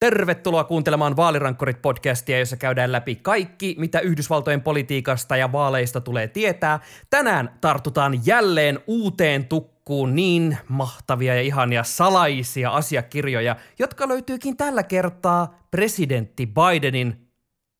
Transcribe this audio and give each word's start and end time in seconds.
Tervetuloa 0.00 0.64
kuuntelemaan 0.64 1.16
Vaalirankkorit-podcastia, 1.16 2.38
jossa 2.38 2.56
käydään 2.56 2.92
läpi 2.92 3.16
kaikki, 3.16 3.74
mitä 3.78 4.00
Yhdysvaltojen 4.00 4.62
politiikasta 4.62 5.36
ja 5.36 5.52
vaaleista 5.52 6.00
tulee 6.00 6.28
tietää. 6.28 6.80
Tänään 7.10 7.58
tartutaan 7.60 8.26
jälleen 8.26 8.78
uuteen 8.86 9.44
tukkuun 9.44 10.14
niin 10.14 10.58
mahtavia 10.68 11.34
ja 11.34 11.42
ihania 11.42 11.84
salaisia 11.84 12.70
asiakirjoja, 12.70 13.56
jotka 13.78 14.08
löytyykin 14.08 14.56
tällä 14.56 14.82
kertaa 14.82 15.58
presidentti 15.70 16.46
Bidenin 16.46 17.28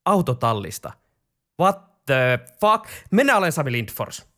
autotallista. 0.04 0.92
What 1.60 2.04
the 2.06 2.38
fuck? 2.60 2.84
Minä 3.10 3.36
olen 3.36 3.52
Sami 3.52 3.72
Lindfors. 3.72 4.29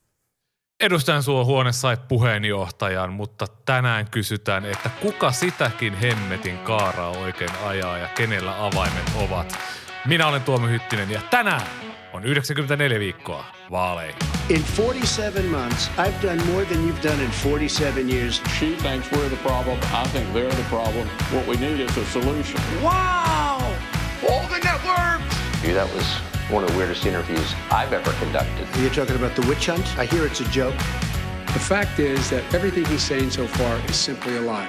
Edustajan 0.82 1.22
suo 1.22 1.44
huone 1.44 1.72
sai 1.72 1.96
puheenjohtajan, 2.08 3.12
mutta 3.12 3.46
tänään 3.64 4.10
kysytään, 4.10 4.64
että 4.64 4.88
kuka 4.88 5.32
sitäkin 5.32 5.94
hemmetin 5.94 6.58
kaaraa 6.58 7.10
oikein 7.10 7.50
ajaa 7.66 7.98
ja 7.98 8.08
kenellä 8.08 8.66
avaimet 8.66 9.12
ovat. 9.16 9.58
Minä 10.06 10.26
olen 10.26 10.42
Tuomo 10.42 10.66
Hyttinen 10.66 11.10
ja 11.10 11.20
tänään 11.30 11.66
on 12.12 12.24
94 12.24 12.98
viikkoa 12.98 13.44
vaaleihin. 13.70 14.14
In 14.48 14.64
47 14.76 15.44
months, 15.44 15.90
I've 15.98 16.28
done 16.28 16.44
more 16.52 16.64
than 16.64 16.88
you've 16.88 17.08
done 17.08 17.24
in 17.24 17.30
47 17.30 18.10
years. 18.10 18.42
She 18.58 18.66
thinks 18.66 19.12
we're 19.12 19.28
the 19.28 19.42
problem. 19.42 19.78
I 19.78 20.08
think 20.08 20.26
they're 20.32 20.54
the 20.54 20.68
problem. 20.70 21.08
What 21.32 21.46
we 21.48 21.56
need 21.56 21.80
is 21.80 21.96
a 21.96 22.04
solution. 22.04 22.60
Wow! 22.82 23.62
All 24.30 24.46
the 24.48 24.60
networks! 24.64 25.36
That 25.74 25.94
was 25.94 26.31
one 26.52 26.64
of 26.64 26.70
the 26.70 26.78
weirdest 26.78 27.06
interviews 27.06 27.54
I've 27.70 27.96
ever 27.96 28.12
conducted. 28.20 28.66
You're 28.80 28.94
talking 28.94 29.16
about 29.16 29.34
the 29.34 29.48
witch 29.48 29.66
hunt? 29.70 29.86
I 29.98 30.06
hear 30.14 30.26
it's 30.26 30.40
a 30.40 30.58
joke. 30.58 30.76
The 31.46 31.60
fact 31.60 31.98
is 31.98 32.30
that 32.30 32.54
everything 32.54 32.86
he's 32.86 33.08
saying 33.08 33.30
so 33.30 33.46
far 33.46 33.90
is 33.90 34.04
simply 34.04 34.36
a 34.36 34.40
lie. 34.40 34.68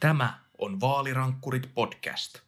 Tämä 0.00 0.34
on 0.58 0.80
Vaalirankkurit 0.80 1.74
podcast. 1.74 2.38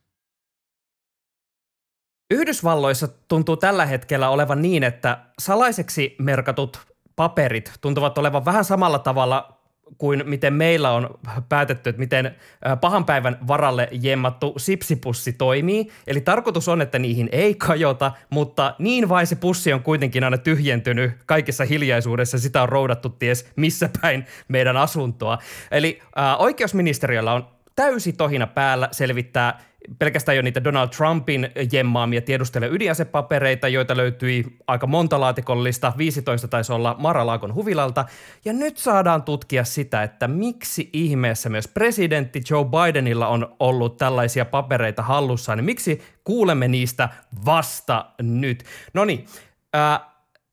Yhdysvalloissa 2.30 3.08
tuntuu 3.28 3.56
tällä 3.56 3.86
hetkellä 3.86 4.28
olevan 4.28 4.62
niin, 4.62 4.83
että 4.83 5.24
salaiseksi 5.39 6.16
merkatut 6.18 6.80
paperit 7.16 7.72
tuntuvat 7.80 8.18
olevan 8.18 8.44
vähän 8.44 8.64
samalla 8.64 8.98
tavalla 8.98 9.55
kuin 9.98 10.23
miten 10.27 10.55
meillä 10.55 10.91
on 10.91 11.19
päätetty, 11.48 11.91
että 11.91 12.01
miten 12.01 12.37
pahan 12.81 13.05
päivän 13.05 13.39
varalle 13.47 13.89
jemmattu 13.92 14.55
sipsipussi 14.56 15.33
toimii. 15.33 15.89
Eli 16.06 16.20
tarkoitus 16.20 16.69
on, 16.69 16.83
että 16.83 16.98
niihin 16.98 17.29
ei 17.33 17.55
kajota, 17.55 18.12
mutta 18.31 18.75
niin 18.79 19.09
vai 19.09 19.27
se 19.27 19.37
pussi 19.37 19.73
on 19.73 19.83
kuitenkin 19.83 20.25
aina 20.25 20.39
tyhjentynyt 20.39 21.12
kaikessa 21.27 21.64
hiljaisuudessa. 21.64 22.39
Sitä 22.39 22.62
on 22.62 22.69
roudattu 22.69 23.09
ties 23.09 23.51
missä 23.57 23.91
päin 24.01 24.27
meidän 24.48 24.77
asuntoa. 24.77 25.39
Eli 25.70 26.03
oikeusministeriöllä 26.39 27.33
on 27.33 27.47
täysi 27.77 28.12
tohina 28.12 28.47
päällä 28.47 28.89
selvittää 28.92 29.61
pelkästään 29.98 30.37
jo 30.37 30.42
niitä 30.42 30.65
Donald 30.65 30.89
Trumpin 30.89 31.48
jemmaamia 31.73 32.23
tiedustele 32.23 32.69
ydinasepapereita, 32.69 33.69
joita 33.69 33.97
löytyi 33.97 34.45
aika 34.67 34.87
monta 34.87 35.20
laatikollista, 35.20 35.92
15 35.98 36.48
taisi 36.48 36.73
olla 36.73 36.97
Maralaakon 36.98 37.55
huvilalta, 37.55 38.05
ja 38.45 38.53
nyt 38.53 38.77
saadaan 38.77 39.23
tutkia 39.23 39.64
sitä, 39.64 40.03
että 40.03 40.29
miksi 40.29 40.91
ihmeessä 40.92 41.48
myös 41.48 41.69
presidentti 41.69 42.42
Joe 42.51 42.64
Bidenilla 42.64 43.29
on 43.29 43.57
ollut 43.61 43.97
tällaisia 43.97 44.45
papereita 44.45 45.03
hallussaan, 45.03 45.59
niin 45.59 45.64
miksi 45.64 46.03
kuulemme 46.25 46.69
niistä 46.69 47.09
vasta 47.45 48.07
nyt. 48.23 48.64
No 48.95 49.05
niin, 49.05 49.27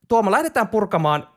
Tuomo, 0.08 0.32
lähdetään 0.32 0.68
purkamaan 0.68 1.28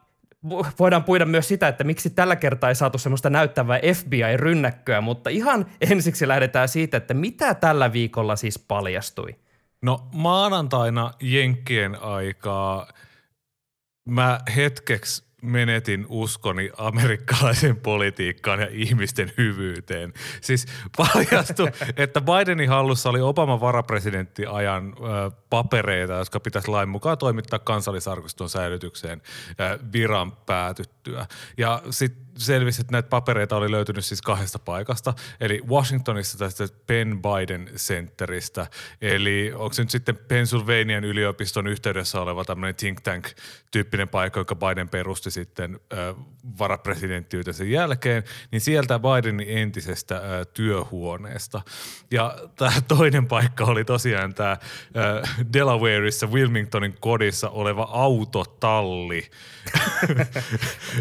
voidaan 0.78 1.04
puida 1.04 1.24
myös 1.24 1.48
sitä, 1.48 1.68
että 1.68 1.84
miksi 1.84 2.10
tällä 2.10 2.36
kertaa 2.36 2.68
ei 2.68 2.74
saatu 2.74 2.98
semmoista 2.98 3.30
näyttävää 3.30 3.80
FBI-rynnäkköä, 3.94 5.00
mutta 5.00 5.30
ihan 5.30 5.66
ensiksi 5.90 6.28
lähdetään 6.28 6.68
siitä, 6.68 6.96
että 6.96 7.14
mitä 7.14 7.54
tällä 7.54 7.92
viikolla 7.92 8.36
siis 8.36 8.58
paljastui. 8.58 9.36
No 9.82 10.08
maanantaina 10.12 11.12
Jenkkien 11.20 12.02
aikaa 12.02 12.86
mä 14.08 14.40
hetkeksi 14.56 15.26
menetin 15.42 16.06
uskoni 16.08 16.70
amerikkalaisen 16.78 17.76
politiikkaan 17.76 18.60
ja 18.60 18.68
ihmisten 18.70 19.32
hyvyyteen. 19.38 20.12
Siis 20.40 20.66
paljastui, 20.96 21.70
että 21.96 22.20
Bidenin 22.20 22.68
hallussa 22.68 23.10
oli 23.10 23.20
Obaman 23.20 23.60
varapresidenttiajan 23.60 24.94
ö, 24.98 25.30
papereita, 25.50 26.12
jotka 26.12 26.40
pitäisi 26.40 26.68
lain 26.68 26.88
mukaan 26.88 27.18
toimittaa 27.18 27.58
kansallisarkiston 27.58 28.48
säilytykseen 28.48 29.22
viran 29.92 30.32
päätyttyä. 30.32 31.26
Ja 31.56 31.82
sitten 31.90 32.26
selvisi, 32.38 32.80
että 32.80 32.92
näitä 32.92 33.08
papereita 33.08 33.56
oli 33.56 33.70
löytynyt 33.70 34.04
siis 34.04 34.22
kahdesta 34.22 34.58
paikasta, 34.58 35.14
eli 35.40 35.62
Washingtonissa 35.68 36.38
tästä 36.38 36.68
Penn 36.86 37.22
Biden 37.22 37.70
Centeristä, 37.76 38.66
eli 39.00 39.52
onko 39.54 39.72
se 39.72 39.82
nyt 39.82 39.90
sitten 39.90 40.16
Pennsylvanian 40.16 41.04
yliopiston 41.04 41.66
yhteydessä 41.66 42.20
oleva 42.20 42.44
tämmöinen 42.44 42.74
think 42.74 43.00
tank-tyyppinen 43.00 44.08
paikka, 44.08 44.40
joka 44.40 44.54
Biden 44.54 44.88
perusti 44.88 45.30
sitten 45.30 45.80
äh, 45.92 47.70
jälkeen, 47.70 48.24
niin 48.50 48.60
sieltä 48.60 48.98
Bidenin 48.98 49.58
entisestä 49.58 50.16
äh, 50.16 50.22
työhuoneesta. 50.54 51.62
Ja 52.10 52.38
tämä 52.56 52.72
toinen 52.88 53.26
paikka 53.26 53.64
oli 53.64 53.84
tosiaan 53.84 54.34
tämä 54.34 54.52
äh, 54.52 55.45
Delawareissa 55.52 56.26
Wilmingtonin 56.26 56.94
kodissa 57.00 57.48
oleva 57.48 57.88
autotalli. 57.92 59.24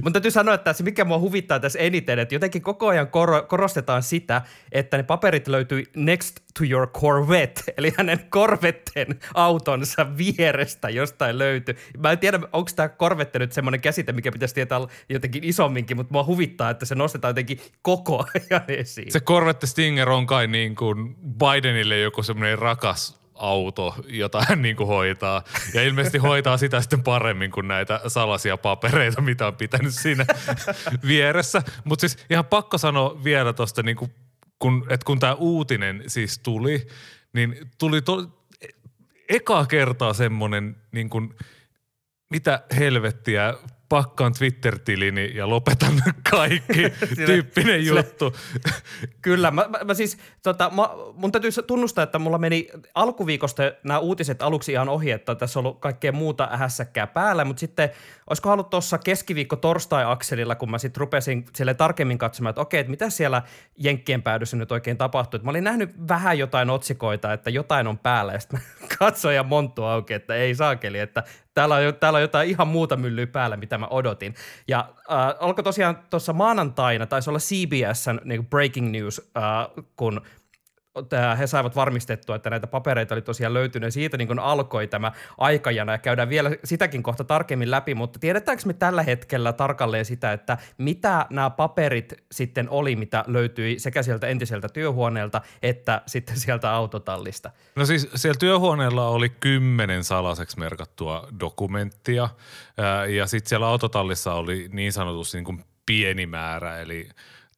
Mun 0.04 0.14
täytyy 0.14 0.32
sanoa, 0.32 0.54
että 0.54 0.74
se 0.74 0.84
mikä 0.84 1.06
mua 1.06 1.20
huvittaa 1.20 1.60
tässä 1.60 1.80
eniten, 1.80 2.20
että 2.20 2.36
jotenkin 2.36 2.62
koko 2.62 2.88
ajan 2.88 3.08
kor- 3.08 3.46
korostetaan 3.48 4.04
sitä, 4.04 4.42
että 4.72 4.98
ne 4.98 5.04
paperit 5.04 5.48
löytyi 5.48 5.84
next 5.96 6.36
to 6.58 6.64
your 6.70 6.88
Corvette, 6.88 7.64
eli 7.78 7.94
hänen 7.98 8.20
Corvetten 8.30 9.08
autonsa 9.34 10.18
vierestä 10.18 10.90
jostain 10.90 11.38
löytyi. 11.38 11.76
Mä 11.98 12.12
en 12.12 12.20
tiedä, 12.20 12.40
onko 12.54 12.72
tämä 12.76 12.90
Corvette 12.90 13.40
nyt 13.40 13.52
semmoinen 13.52 13.82
käsite, 13.82 14.12
mikä 14.12 14.32
pitäisi 14.32 14.56
tietää 14.56 14.80
jotenkin 15.10 15.44
isomminkin, 15.44 15.98
mutta 15.98 16.14
mua 16.14 16.26
huvittaa, 16.26 16.70
että 16.70 16.86
se 16.86 16.96
nostetaan 16.96 17.30
jotenkin 17.30 17.60
koko 17.82 18.26
ajan 18.52 18.64
esiin. 18.68 19.12
Se 19.12 19.20
Corvette 19.20 19.68
Stinger 19.68 20.10
on 20.10 20.26
kai 20.26 20.48
niin 20.48 20.76
kuin 20.76 21.16
Bidenille 21.16 22.00
joku 22.00 22.24
semmoinen 22.24 22.60
rakas 22.60 23.25
auto, 23.36 23.96
jota 24.08 24.46
hän 24.50 24.62
niin 24.62 24.76
kuin 24.76 24.88
hoitaa. 24.88 25.44
Ja 25.74 25.84
ilmeisesti 25.84 26.18
hoitaa 26.18 26.58
sitä 26.58 26.82
sitten 26.82 27.04
paremmin 27.04 27.52
kuin 27.52 27.68
näitä 27.68 28.02
salaisia 28.08 28.58
papereita, 28.58 29.22
mitä 29.22 29.48
on 29.48 29.56
pitänyt 29.56 29.94
siinä 29.94 30.26
vieressä. 31.08 31.62
Mutta 31.84 32.02
siis 32.02 32.26
ihan 32.30 32.46
pakko 32.46 32.78
sanoa 32.78 33.24
vielä 33.24 33.54
tuosta, 33.54 33.84
niin 33.84 33.98
kun, 34.60 34.86
että 34.90 35.06
kun 35.06 35.20
tämä 35.20 35.34
uutinen 35.34 36.04
siis 36.08 36.40
tuli, 36.40 36.88
niin 37.34 37.56
tuli 37.78 38.02
to, 38.02 38.46
ekaa 39.30 39.66
kertaa 39.66 40.14
semmoinen 40.14 40.76
niin 40.92 41.10
kuin, 41.10 41.36
mitä 42.30 42.64
helvettiä 42.78 43.54
pakkaan 43.90 44.34
Twitter-tilini 44.34 45.32
ja 45.36 45.50
lopetan 45.50 45.94
kaikki 46.32 46.90
tyyppinen 47.26 47.86
juttu. 47.86 48.36
Kyllä, 49.22 49.52
mä, 49.52 49.66
mä, 49.70 49.80
mä 49.84 49.94
siis, 49.94 50.18
tota, 50.44 50.70
mä, 50.70 50.90
mun 51.14 51.32
täytyy 51.32 51.52
tunnustaa, 51.68 52.04
että 52.04 52.20
mulla 52.20 52.38
meni 52.38 52.68
alkuviikosta 52.96 53.64
nämä 53.84 54.00
uutiset 54.00 54.42
aluksi 54.42 54.72
ihan 54.72 54.90
ohi, 54.90 55.12
että 55.12 55.36
tässä 55.36 55.60
on 55.60 55.66
ollut 55.66 55.80
kaikkea 55.80 56.12
muuta 56.12 56.50
hässäkkää 56.52 57.08
päällä, 57.08 57.46
mutta 57.46 57.60
sitten 57.60 57.90
olisiko 58.30 58.52
ollut 58.52 58.70
tuossa 58.70 58.98
keskiviikko 58.98 59.56
torstai-akselilla, 59.56 60.56
kun 60.56 60.72
mä 60.72 60.78
sitten 60.78 61.02
rupesin 61.02 61.46
sille 61.56 61.74
tarkemmin 61.74 62.18
katsomaan, 62.18 62.50
että 62.50 62.62
okei, 62.62 62.80
että 62.80 62.92
mitä 62.92 63.10
siellä 63.10 63.42
Jenkkien 63.78 64.24
päädyssä 64.24 64.58
nyt 64.58 64.72
oikein 64.72 64.98
tapahtui. 64.98 65.40
Mä 65.44 65.50
olin 65.50 65.64
nähnyt 65.64 66.08
vähän 66.08 66.40
jotain 66.40 66.70
otsikoita, 66.70 67.34
että 67.34 67.50
jotain 67.50 67.88
on 67.88 67.98
päällä, 67.98 68.34
ja 68.34 68.40
sitten 68.40 68.62
katsoin 69.00 69.36
ja 69.36 69.44
monttu 69.44 69.84
auki, 69.84 70.14
että 70.14 70.36
ei 70.36 70.56
saakeli, 70.56 71.00
että 71.00 71.24
täällä 71.56 71.76
on, 71.76 71.96
täällä 72.00 72.18
on 72.18 72.22
jotain 72.22 72.50
ihan 72.50 72.68
muuta 72.68 72.96
myllyä 72.96 73.28
päällä, 73.28 73.58
mitä 73.58 73.78
mä 73.78 73.88
odotin. 73.88 74.36
Ja 74.68 74.90
äh, 75.12 75.36
alkoi 75.40 75.64
tosiaan 75.64 76.00
tuossa 76.10 76.34
maanantaina, 76.34 77.06
taisi 77.06 77.30
olla 77.30 77.40
CBSn 77.40 78.20
niin 78.24 78.46
breaking 78.46 78.92
news, 78.92 79.32
äh, 79.38 79.44
kun 79.96 80.22
he 81.40 81.48
saivat 81.48 81.76
varmistettua, 81.76 82.36
että 82.36 82.50
näitä 82.50 82.68
papereita 82.68 83.16
oli 83.16 83.22
tosiaan 83.22 83.54
löytynyt. 83.54 83.88
Ja 83.88 83.92
siitä 83.92 84.18
niin 84.18 84.40
alkoi 84.40 84.88
tämä 84.88 85.12
aikajana. 85.38 85.92
Ja 85.92 85.98
käydään 85.98 86.30
vielä 86.30 86.52
sitäkin 86.64 87.04
kohta 87.04 87.24
tarkemmin 87.24 87.72
läpi, 87.72 87.96
mutta 87.96 88.20
tiedetäänkö 88.20 88.64
me 88.66 88.74
tällä 88.74 89.04
hetkellä 89.04 89.54
tarkalleen 89.54 90.06
sitä, 90.06 90.34
että 90.34 90.58
mitä 90.78 91.26
nämä 91.30 91.50
paperit 91.50 92.14
sitten 92.32 92.70
oli, 92.70 92.96
mitä 92.96 93.24
löytyi 93.28 93.80
sekä 93.80 94.04
sieltä 94.04 94.28
entiseltä 94.28 94.70
työhuoneelta 94.70 95.42
että 95.62 96.02
sitten 96.06 96.40
sieltä 96.40 96.72
autotallista? 96.72 97.52
No 97.76 97.86
siis 97.86 98.10
siellä 98.16 98.40
työhuoneella 98.40 99.08
oli 99.08 99.30
kymmenen 99.30 100.04
salaiseksi 100.04 100.60
merkattua 100.60 101.28
dokumenttia. 101.40 102.30
Ja 103.16 103.28
sitten 103.28 103.50
siellä 103.50 103.68
autotallissa 103.68 104.34
oli 104.34 104.70
niin 104.72 104.94
sanotusti 104.94 105.38
niin 105.38 105.46
kuin 105.46 105.64
pieni 105.86 106.26
määrä, 106.26 106.80
eli 106.80 107.10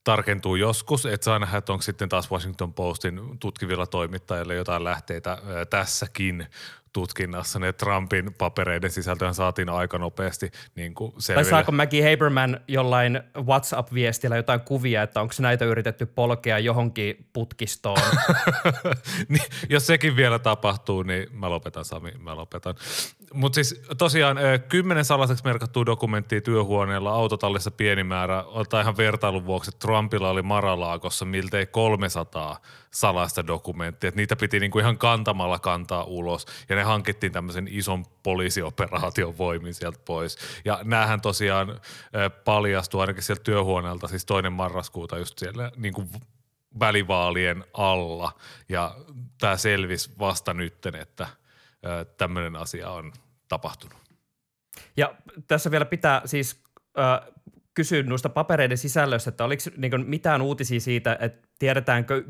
tarkentuu 0.08 0.56
joskus, 0.56 1.06
että 1.06 1.26
saa 1.26 1.40
nähdä, 1.40 1.58
että 1.58 1.74
onko 1.74 1.82
sitten 1.82 2.10
taas 2.10 2.32
Washington 2.32 2.74
Postin 2.74 3.22
tutkivilla 3.40 3.88
toimittajilla 3.88 4.54
jotain 4.54 4.84
lähteitä 4.84 5.38
tässäkin 5.70 6.48
tutkinnassa 6.94 7.60
ne 7.60 7.74
Trumpin 7.74 8.34
papereiden 8.38 8.92
sisältöön 8.92 9.34
saatiin 9.34 9.70
aika 9.70 9.98
nopeasti 9.98 10.52
niin 10.76 10.94
kuin 10.94 11.14
Tai 11.34 11.46
saako 11.46 11.72
Maggie 11.72 12.12
Haberman 12.12 12.60
jollain 12.68 13.22
WhatsApp-viestillä 13.38 14.36
jotain 14.36 14.62
kuvia, 14.62 15.04
että 15.04 15.22
onko 15.22 15.34
näitä 15.40 15.66
yritetty 15.66 16.06
polkea 16.06 16.60
johonkin 16.60 17.30
putkistoon? 17.34 18.02
niin, 19.30 19.46
jos 19.70 19.88
sekin 19.88 20.16
vielä 20.16 20.40
tapahtuu, 20.40 21.04
niin 21.04 21.28
mä 21.32 21.50
lopetan 21.50 21.86
Sami, 21.86 22.12
mä 22.20 22.36
lopetan. 22.36 22.76
Mutta 23.34 23.56
siis 23.56 23.82
tosiaan 23.98 24.38
kymmenen 24.70 25.06
salaiseksi 25.06 25.44
merkattua 25.44 25.86
dokumenttia 25.86 26.42
työhuoneella 26.42 27.12
autotallissa 27.12 27.72
pieni 27.72 28.04
määrä. 28.04 28.44
Ottaa 28.44 28.82
ihan 28.82 28.98
vertailun 28.98 29.46
vuoksi, 29.46 29.70
että 29.70 29.80
Trumpilla 29.80 30.30
oli 30.30 30.42
Maralaakossa 30.42 31.26
miltei 31.26 31.66
300 31.66 32.62
salaista 32.92 33.48
dokumenttia. 33.48 34.08
Et 34.08 34.16
niitä 34.16 34.36
piti 34.36 34.60
niinku 34.60 34.80
ihan 34.80 34.98
kantamalla 34.98 35.60
kantaa 35.60 36.04
ulos 36.04 36.46
ja 36.70 36.76
ne 36.76 36.84
hankittiin 36.84 37.32
tämmöisen 37.32 37.68
ison 37.72 38.06
poliisioperaation 38.24 39.38
voimin 39.38 39.74
sieltä 39.74 40.00
pois. 40.06 40.38
Ja 40.66 40.80
näähän 40.84 41.22
tosiaan 41.22 41.80
paljastui 42.46 43.02
ainakin 43.02 43.24
sieltä 43.24 43.44
työhuoneelta 43.44 44.08
siis 44.08 44.26
toinen 44.26 44.54
marraskuuta 44.54 45.18
just 45.18 45.40
siellä 45.40 45.72
niinku 45.76 46.06
välivaalien 46.80 47.64
alla 47.74 48.32
ja 48.70 48.96
tämä 49.40 49.58
selvisi 49.58 50.12
vasta 50.20 50.54
nytten, 50.54 50.96
että 50.96 51.28
tämmöinen 52.18 52.56
asia 52.56 52.90
on 52.90 53.14
tapahtunut. 53.48 53.98
Ja 54.98 55.16
tässä 55.48 55.72
vielä 55.72 55.86
pitää 55.86 56.22
siis 56.26 56.64
äh, 57.00 57.34
kysyä 57.74 58.04
noista 58.04 58.30
papereiden 58.30 58.78
sisällöstä, 58.78 59.30
että 59.30 59.46
oliko 59.46 59.64
niin 59.78 60.10
mitään 60.10 60.42
uutisia 60.42 60.80
siitä, 60.80 61.18
että 61.22 61.48
tiedetäänkö 61.60 62.24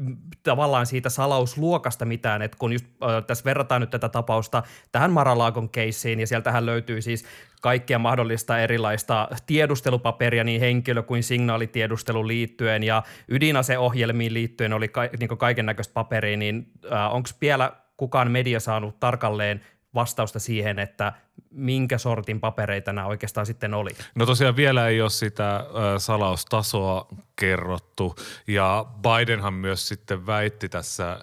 tavallaan 0.43 0.85
siitä 0.85 1.09
salausluokasta 1.09 2.05
mitään, 2.05 2.41
että 2.41 2.57
kun 2.57 2.73
just 2.73 2.85
äh, 2.85 3.23
tässä 3.27 3.45
verrataan 3.45 3.81
nyt 3.81 3.89
tätä 3.89 4.09
tapausta 4.09 4.63
tähän 4.91 5.11
Maralaakon 5.11 5.69
keissiin, 5.69 6.19
ja 6.19 6.27
sieltähän 6.27 6.65
löytyy 6.65 7.01
siis 7.01 7.25
kaikkia 7.61 7.99
mahdollista 7.99 8.59
erilaista 8.59 9.27
tiedustelupaperia 9.45 10.43
niin 10.43 10.61
henkilö- 10.61 11.03
kuin 11.03 11.23
signaalitiedusteluun 11.23 12.27
liittyen 12.27 12.83
ja 12.83 13.03
ydinaseohjelmiin 13.27 14.33
liittyen 14.33 14.73
oli 14.73 14.87
ka- 14.87 15.09
niin 15.19 15.37
kaiken 15.37 15.65
näköistä 15.65 15.93
paperia, 15.93 16.37
niin 16.37 16.71
äh, 16.91 17.15
onko 17.15 17.29
vielä 17.41 17.71
kukaan 17.97 18.31
media 18.31 18.59
saanut 18.59 18.99
tarkalleen 18.99 19.61
vastausta 19.93 20.39
siihen, 20.39 20.79
että 20.79 21.13
minkä 21.51 21.97
sortin 21.97 22.39
papereita 22.39 22.93
nämä 22.93 23.07
oikeastaan 23.07 23.45
sitten 23.45 23.73
oli? 23.73 23.89
No 24.15 24.25
tosiaan 24.25 24.55
vielä 24.55 24.87
ei 24.87 25.01
ole 25.01 25.09
sitä 25.09 25.65
salaustasoa 25.97 27.07
kerrottu 27.35 28.15
ja 28.47 28.85
Bidenhan 29.01 29.53
myös 29.53 29.87
sitten 29.87 30.25
väitti 30.25 30.69
tässä 30.69 31.19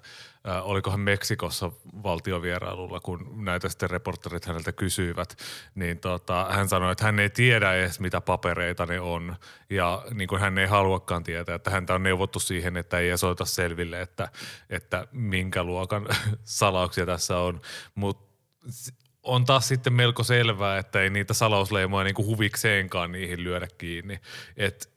ö, 0.49 0.63
olikohan 0.63 1.01
Meksikossa 1.01 1.71
valtiovierailulla, 2.03 3.01
kun 3.01 3.45
näitä 3.45 3.69
sitten 3.69 3.91
reporterit 3.91 4.45
häneltä 4.45 4.73
kysyivät, 4.73 5.37
niin 5.75 5.99
tota, 5.99 6.47
hän 6.51 6.69
sanoi, 6.69 6.93
että 6.93 7.05
hän 7.05 7.19
ei 7.19 7.31
tiedä 7.31 7.75
edes 7.75 8.01
mitä 8.01 8.21
papereita 8.21 8.87
ne 8.87 9.01
on 9.01 9.37
ja 9.71 10.05
niin 10.15 10.29
kuin 10.29 10.41
hän 10.41 10.59
ei 10.59 10.67
haluakaan 10.67 11.25
tietää, 11.25 11.55
että 11.55 11.71
häntä 11.71 11.95
on 11.95 12.03
neuvottu 12.03 12.41
siihen, 12.41 12.77
että 12.77 12.99
ei 12.99 13.11
ota 13.13 13.45
selville, 13.45 14.01
että, 14.01 14.29
että 14.71 15.07
minkä 15.13 15.65
luokan 15.65 16.07
salauksia 16.45 17.07
tässä 17.07 17.39
on, 17.39 17.61
mutta 17.95 18.35
on 19.25 19.45
taas 19.45 19.69
sitten 19.69 19.93
melko 19.93 20.23
selvää, 20.23 20.79
että 20.79 21.03
ei 21.03 21.11
niitä 21.11 21.35
salausleimoja 21.35 22.05
niin 22.05 22.15
kuin 22.15 22.27
huvikseenkaan 22.27 23.13
niihin 23.13 23.45
lyödä 23.45 23.69
kiinni. 23.79 24.21
Et, 24.57 24.94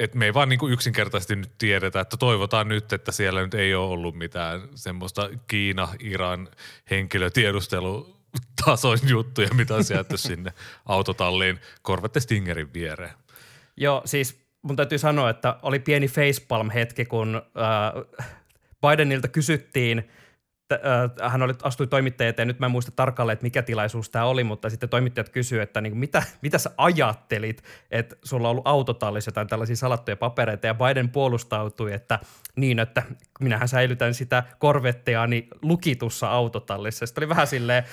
et 0.00 0.14
me 0.14 0.24
ei 0.24 0.34
vaan 0.34 0.48
niin 0.48 0.58
kuin 0.58 0.72
yksinkertaisesti 0.72 1.36
nyt 1.36 1.52
tiedetä, 1.58 2.00
että 2.00 2.16
toivotaan 2.16 2.68
nyt, 2.68 2.92
että 2.92 3.12
siellä 3.12 3.42
nyt 3.42 3.54
ei 3.54 3.74
ole 3.74 3.90
ollut 3.90 4.14
mitään 4.14 4.60
semmoista 4.74 5.30
Kiina-Iran 5.46 6.48
henkilötiedustelutason 6.90 8.98
juttuja, 9.08 9.48
mitä 9.54 9.74
on 9.74 9.84
sieltä 9.84 10.16
sinne 10.28 10.52
autotalliin 10.86 11.60
Corvette 11.84 12.20
Stingerin 12.20 12.74
viereen. 12.74 13.14
Joo, 13.76 14.02
siis 14.04 14.40
mun 14.62 14.76
täytyy 14.76 14.98
sanoa, 14.98 15.30
että 15.30 15.56
oli 15.62 15.78
pieni 15.78 16.06
facepalm-hetki, 16.06 17.04
kun 17.04 17.36
äh, 17.36 17.42
Bidenilta 18.80 19.28
kysyttiin– 19.28 20.04
hän 21.28 21.42
oli, 21.42 21.54
astui 21.62 21.86
toimittajien 21.86 22.30
eteen, 22.30 22.48
nyt 22.48 22.58
mä 22.58 22.66
en 22.66 22.72
muista 22.72 22.92
tarkalleen, 22.96 23.32
että 23.32 23.42
mikä 23.42 23.62
tilaisuus 23.62 24.10
tämä 24.10 24.24
oli, 24.24 24.44
mutta 24.44 24.70
sitten 24.70 24.88
toimittajat 24.88 25.28
kysyivät, 25.28 25.62
että 25.62 25.80
niin 25.80 25.96
mitä, 25.96 26.22
mitä 26.42 26.58
sä 26.58 26.70
ajattelit, 26.76 27.62
että 27.90 28.16
sulla 28.24 28.48
on 28.48 28.50
ollut 28.50 28.66
autotallissa 28.66 29.28
jotain 29.28 29.48
tällaisia 29.48 29.76
salattuja 29.76 30.16
papereita, 30.16 30.66
ja 30.66 30.74
Biden 30.74 31.08
puolustautui, 31.08 31.92
että 31.92 32.18
niin, 32.56 32.78
että 32.78 33.02
minähän 33.40 33.68
säilytän 33.68 34.14
sitä 34.14 34.42
korvetteani 34.58 35.48
lukitussa 35.62 36.28
autotallissa. 36.30 37.06
Sitten 37.06 37.22
oli 37.22 37.28
vähän 37.28 37.46
silleen, 37.46 37.84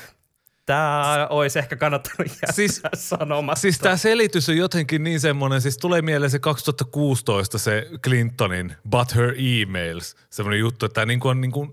Tämä 0.67 1.27
olisi 1.29 1.59
ehkä 1.59 1.75
kannattanut 1.75 2.27
jättää 2.31 2.51
siis, 2.51 2.81
sanomatta. 2.93 3.61
Siis 3.61 3.79
tämä 3.79 3.97
selitys 3.97 4.49
on 4.49 4.57
jotenkin 4.57 5.03
niin 5.03 5.19
semmoinen, 5.19 5.61
siis 5.61 5.77
tulee 5.77 6.01
mieleen 6.01 6.31
se 6.31 6.39
2016 6.39 7.57
se 7.57 7.87
Clintonin 8.03 8.75
But 8.89 9.15
Her 9.15 9.33
Emails, 9.37 10.15
semmoinen 10.29 10.59
juttu, 10.59 10.85
että 10.85 10.93
tämä 10.93 11.05
niin 11.05 11.19
on 11.23 11.41
niin 11.41 11.51
kuin 11.51 11.71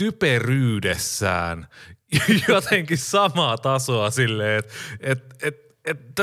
typeryydessään 0.00 1.66
jotenkin 2.48 2.98
samaa 2.98 3.58
tasoa 3.58 4.10
silleen, 4.10 4.58
että 4.58 4.74
et, 5.00 5.36
et, 5.42 5.56
et, 5.84 6.18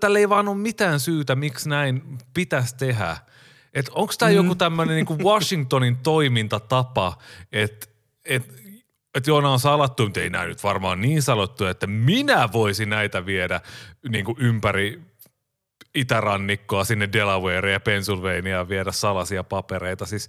tällä, 0.00 0.18
ei 0.18 0.28
vaan 0.28 0.48
ole 0.48 0.56
mitään 0.56 1.00
syytä, 1.00 1.36
miksi 1.36 1.68
näin 1.68 2.18
pitäisi 2.34 2.76
tehdä. 2.76 3.16
Että 3.74 3.92
onko 3.94 4.12
tämä 4.18 4.30
mm. 4.30 4.36
joku 4.36 4.54
tämmöinen 4.54 4.96
niinku 4.96 5.18
Washingtonin 5.18 5.96
toimintatapa, 5.96 7.18
että 7.52 7.86
et, 8.24 8.48
et 9.14 9.26
joo, 9.26 9.38
on 9.38 9.60
salattu, 9.60 10.04
mutta 10.04 10.20
ei 10.20 10.30
nämä 10.30 10.46
nyt 10.46 10.64
varmaan 10.64 11.00
niin 11.00 11.22
salattu, 11.22 11.64
että 11.64 11.86
minä 11.86 12.48
voisin 12.52 12.90
näitä 12.90 13.26
viedä 13.26 13.60
niin 14.08 14.24
kuin 14.24 14.36
ympäri 14.40 15.00
itärannikkoa 15.94 16.84
sinne 16.84 17.08
Delaware 17.12 17.72
ja 17.72 17.80
Pennsylvania 17.80 18.68
viedä 18.68 18.92
salaisia 18.92 19.44
papereita. 19.44 20.06
Siis 20.06 20.28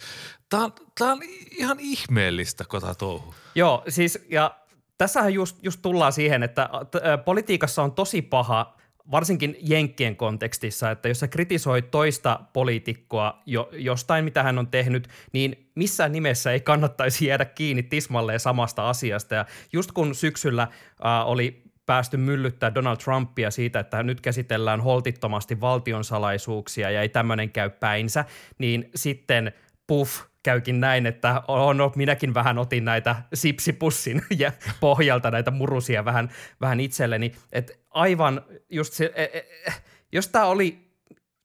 tää 0.50 0.60
on, 0.60 0.74
tää 1.00 1.12
on 1.12 1.20
ihan 1.52 1.78
ihmeellistä, 1.80 2.66
tämä 2.82 2.96
touhu. 2.96 3.36
Joo, 3.56 3.84
siis 3.88 4.26
ja 4.30 4.56
tässähän 4.98 5.34
just, 5.34 5.58
just 5.64 5.82
tullaan 5.82 6.14
siihen, 6.14 6.44
että 6.44 6.70
t- 6.92 7.26
politiikassa 7.26 7.84
on 7.84 7.92
tosi 7.92 8.22
paha 8.22 8.80
varsinkin 9.12 9.58
Jenkkien 9.62 10.16
kontekstissa, 10.16 10.92
että 10.92 11.08
jos 11.08 11.20
sä 11.20 11.28
kritisoit 11.28 11.92
toista 11.92 12.40
poliitikkoa 12.54 13.42
jo, 13.46 13.70
jostain, 13.72 14.26
mitä 14.26 14.44
hän 14.44 14.60
on 14.60 14.68
tehnyt, 14.68 15.08
niin 15.34 15.70
missään 15.76 16.12
nimessä 16.12 16.52
ei 16.52 16.60
kannattaisi 16.60 17.26
jäädä 17.26 17.46
kiinni 17.46 17.84
tismalleen 17.84 18.40
samasta 18.40 18.90
asiasta. 18.90 19.36
Ja 19.36 19.46
just 19.74 19.92
kun 19.92 20.16
syksyllä 20.16 20.62
äh, 20.62 21.28
oli 21.28 21.69
päästy 21.90 22.18
myllyttää 22.18 22.76
Donald 22.76 22.98
Trumpia 22.98 23.52
siitä, 23.52 23.80
että 23.80 24.04
nyt 24.04 24.22
käsitellään 24.22 24.82
holtittomasti 24.82 25.62
valtionsalaisuuksia 25.62 26.92
ja 26.92 27.02
ei 27.02 27.10
tämmöinen 27.10 27.50
käy 27.50 27.70
päinsä, 27.70 28.26
niin 28.58 28.90
sitten 28.96 29.54
puff, 29.88 30.22
käykin 30.44 30.80
näin, 30.80 31.06
että 31.06 31.42
on, 31.48 31.78
no, 31.78 31.92
minäkin 31.96 32.34
vähän 32.34 32.58
otin 32.58 32.86
näitä 32.86 33.16
sipsipussin 33.34 34.22
ja 34.38 34.52
pohjalta 34.80 35.32
näitä 35.32 35.52
murusia 35.52 36.06
vähän, 36.06 36.30
vähän 36.62 36.80
itselleni. 36.80 37.32
että 37.52 37.74
aivan 37.90 38.42
just 38.70 38.94
se, 38.94 39.12
e, 39.16 39.24
e, 39.24 39.38
e, 39.66 39.74
jos 40.12 40.28
tämä 40.28 40.46
oli 40.46 40.89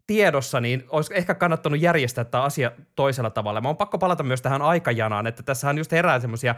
tiedossa, 0.07 0.61
niin 0.61 0.85
olisi 0.89 1.15
ehkä 1.15 1.35
kannattanut 1.35 1.81
järjestää 1.81 2.25
tämä 2.25 2.45
asia 2.45 2.73
toisella 2.97 3.31
tavalla. 3.31 3.61
Mä 3.61 3.69
on 3.69 3.77
pakko 3.77 3.99
palata 3.99 4.23
myös 4.23 4.43
tähän 4.43 4.63
aikajanaan, 4.63 5.27
että 5.27 5.43
tässähän 5.43 5.79
just 5.79 5.93
herää 5.93 6.21
semmoisia 6.21 6.55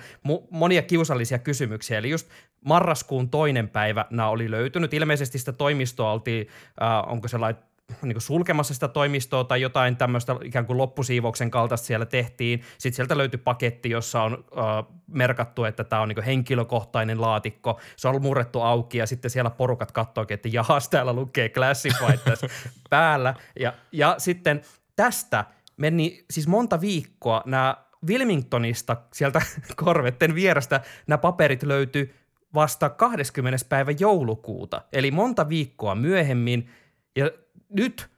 monia 0.50 0.82
kiusallisia 0.82 1.38
kysymyksiä. 1.38 1.98
Eli 1.98 2.10
just 2.10 2.28
marraskuun 2.64 3.30
toinen 3.30 3.68
päivä 3.68 4.04
nämä 4.10 4.28
oli 4.28 4.50
löytynyt. 4.50 4.94
Ilmeisesti 4.94 5.38
sitä 5.38 5.52
toimistoa 5.52 6.12
oltiin, 6.12 6.48
äh, 6.82 7.12
onko 7.12 7.28
sellainen 7.28 7.62
niin 8.02 8.20
sulkemassa 8.20 8.74
sitä 8.74 8.88
toimistoa 8.88 9.44
tai 9.44 9.60
jotain 9.60 9.96
tämmöistä 9.96 10.36
ikään 10.44 10.66
kuin 10.66 10.78
loppusiivouksen 10.78 11.50
kaltaista 11.50 11.86
siellä 11.86 12.06
tehtiin. 12.06 12.62
Sitten 12.78 12.96
sieltä 12.96 13.18
löytyi 13.18 13.38
paketti, 13.38 13.90
jossa 13.90 14.22
on 14.22 14.32
äh, 14.58 14.96
merkattu, 15.06 15.64
että 15.64 15.84
tämä 15.84 16.02
on 16.02 16.08
niin 16.08 16.22
henkilökohtainen 16.22 17.20
laatikko. 17.20 17.80
Se 17.96 18.08
on 18.08 18.22
murrettu 18.22 18.60
auki 18.60 18.98
ja 18.98 19.06
sitten 19.06 19.30
siellä 19.30 19.50
porukat 19.50 19.92
katsoikin, 19.92 20.34
että 20.34 20.48
jahas, 20.52 20.88
täällä 20.88 21.12
lukee 21.12 21.48
classified 21.48 22.18
tässä 22.18 22.46
päällä. 22.90 23.34
Ja, 23.60 23.72
ja 23.92 24.14
sitten 24.18 24.62
tästä 24.96 25.44
meni 25.76 26.24
siis 26.30 26.48
monta 26.48 26.80
viikkoa 26.80 27.42
nämä 27.46 27.76
Wilmingtonista 28.06 28.96
sieltä 29.12 29.40
korvetten 29.84 30.34
vierestä 30.34 30.80
nämä 31.06 31.18
paperit 31.18 31.62
löytyi 31.62 32.14
vasta 32.54 32.90
20. 32.90 33.66
päivä 33.68 33.90
joulukuuta, 33.98 34.82
eli 34.92 35.10
monta 35.10 35.48
viikkoa 35.48 35.94
myöhemmin. 35.94 36.70
Ja 37.16 37.30
nyt, 37.68 38.10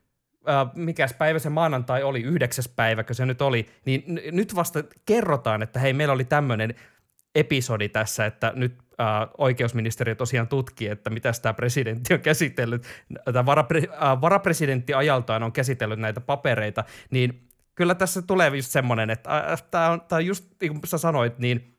äh, 0.49 0.75
mikäs 0.75 1.14
päivä 1.14 1.38
se 1.38 1.50
maanantai 1.50 2.02
oli, 2.02 2.23
yhdeksäs 2.23 2.69
päiväkö 2.69 3.14
se 3.14 3.26
nyt 3.26 3.43
oli, 3.43 3.67
niin 3.85 4.05
n- 4.07 4.37
nyt 4.37 4.55
vasta 4.55 4.85
kerrotaan, 5.07 5.62
että 5.62 5.81
hei, 5.81 5.93
meillä 5.93 6.14
oli 6.14 6.25
tämmöinen 6.25 6.75
episodi 7.35 7.88
tässä, 7.88 8.26
että 8.26 8.52
nyt 8.57 8.78
äh, 9.00 9.07
oikeusministeriö 9.38 10.14
tosiaan 10.14 10.49
tutkii, 10.49 10.88
että 10.88 11.11
mitä 11.11 11.33
tämä 11.43 11.55
presidentti 11.55 12.14
on 12.14 12.21
käsitellyt, 12.21 12.87
tämä 13.25 13.47
varapre, 13.47 13.78
äh, 13.78 14.21
varapresidentti 14.21 14.95
ajaltaan 14.95 15.43
on 15.43 15.52
käsitellyt 15.52 15.99
näitä 15.99 16.21
papereita, 16.21 16.85
niin 17.11 17.49
kyllä 17.75 17.95
tässä 17.95 18.23
tulee 18.23 18.57
just 18.57 18.71
semmoinen, 18.71 19.11
että 19.11 19.37
äh, 19.37 19.62
tämä 19.71 19.90
on, 19.90 20.00
tää 20.00 20.17
on 20.17 20.26
just 20.26 20.45
niin 20.61 20.73
kuin 20.73 20.87
sä 20.87 20.99
sanoit, 20.99 21.38
niin 21.38 21.78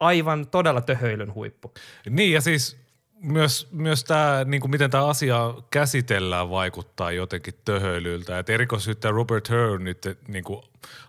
aivan 0.00 0.48
todella 0.48 0.80
töhöilyn 0.80 1.34
huippu. 1.34 1.74
Niin 2.10 2.32
ja 2.32 2.40
siis 2.40 2.85
myös, 3.22 3.68
myös 3.72 4.04
tämä, 4.04 4.44
niin 4.44 4.60
kuin 4.60 4.70
miten 4.70 4.90
tämä 4.90 5.06
asia 5.06 5.54
käsitellään, 5.70 6.50
vaikuttaa 6.50 7.12
jotenkin 7.12 7.54
töhöilyltä. 7.64 8.38
Et 8.38 8.50
erikoissyyttäjä 8.50 9.12
Robert 9.12 9.50
Hur 9.50 9.58
on 9.58 9.84
nyt 9.84 10.18
niin 10.28 10.44
kuin 10.44 10.62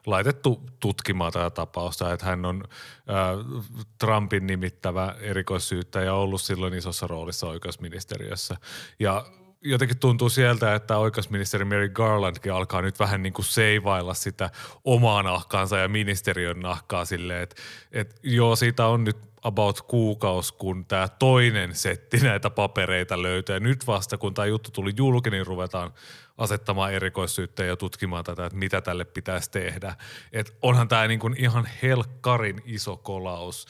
laitettu 0.06 0.64
tutkimaan 0.80 1.32
tätä 1.32 1.50
tapausta, 1.50 2.14
että 2.14 2.26
hän 2.26 2.46
on 2.46 2.64
äh, 3.10 3.62
Trumpin 4.00 4.48
nimittävä 4.48 5.16
erikoissyyttäjä 5.20 6.14
ollut 6.14 6.42
silloin 6.42 6.74
isossa 6.74 7.08
roolissa 7.08 7.48
oikeusministeriössä. 7.48 8.58
Ja 9.00 9.26
jotenkin 9.62 10.00
tuntuu 10.00 10.30
sieltä, 10.30 10.76
että 10.76 10.98
oikeusministeri 10.98 11.66
Mary 11.66 11.90
Garlandkin 11.90 12.54
alkaa 12.54 12.82
nyt 12.82 13.00
vähän 13.00 13.24
niin 13.24 13.34
kuin 13.34 13.46
seivailla 13.46 14.14
sitä 14.14 14.50
omaa 14.84 15.24
nahkaansa 15.24 15.78
ja 15.78 15.88
ministeriön 15.88 16.60
nahkaa 16.60 17.06
silleen, 17.06 17.44
että, 17.44 17.56
että 17.92 18.16
joo, 18.24 18.56
siitä 18.56 18.88
on 18.88 19.04
nyt 19.04 19.18
about 19.44 19.82
kuukausi, 19.82 20.54
kun 20.54 20.86
tämä 20.86 21.08
toinen 21.08 21.76
setti 21.76 22.18
näitä 22.18 22.50
papereita 22.50 23.22
löytyy. 23.22 23.56
Ja 23.56 23.60
nyt 23.60 23.88
vasta, 23.88 24.18
kun 24.18 24.34
tämä 24.34 24.46
juttu 24.46 24.72
tuli 24.72 24.94
julki, 24.98 25.30
niin 25.30 25.46
ruvetaan 25.46 25.94
asettamaan 26.38 26.94
erikoissyytteen 26.94 27.70
ja 27.70 27.76
tutkimaan 27.76 28.24
tätä, 28.24 28.46
että 28.46 28.58
mitä 28.58 28.82
tälle 28.82 29.06
pitäisi 29.06 29.52
tehdä. 29.52 29.96
Et 30.34 30.58
onhan 30.62 30.88
tämä 30.88 31.08
niin 31.08 31.36
ihan 31.38 31.68
helkkarin 31.84 32.62
iso 32.66 32.98
kolaus 32.98 33.68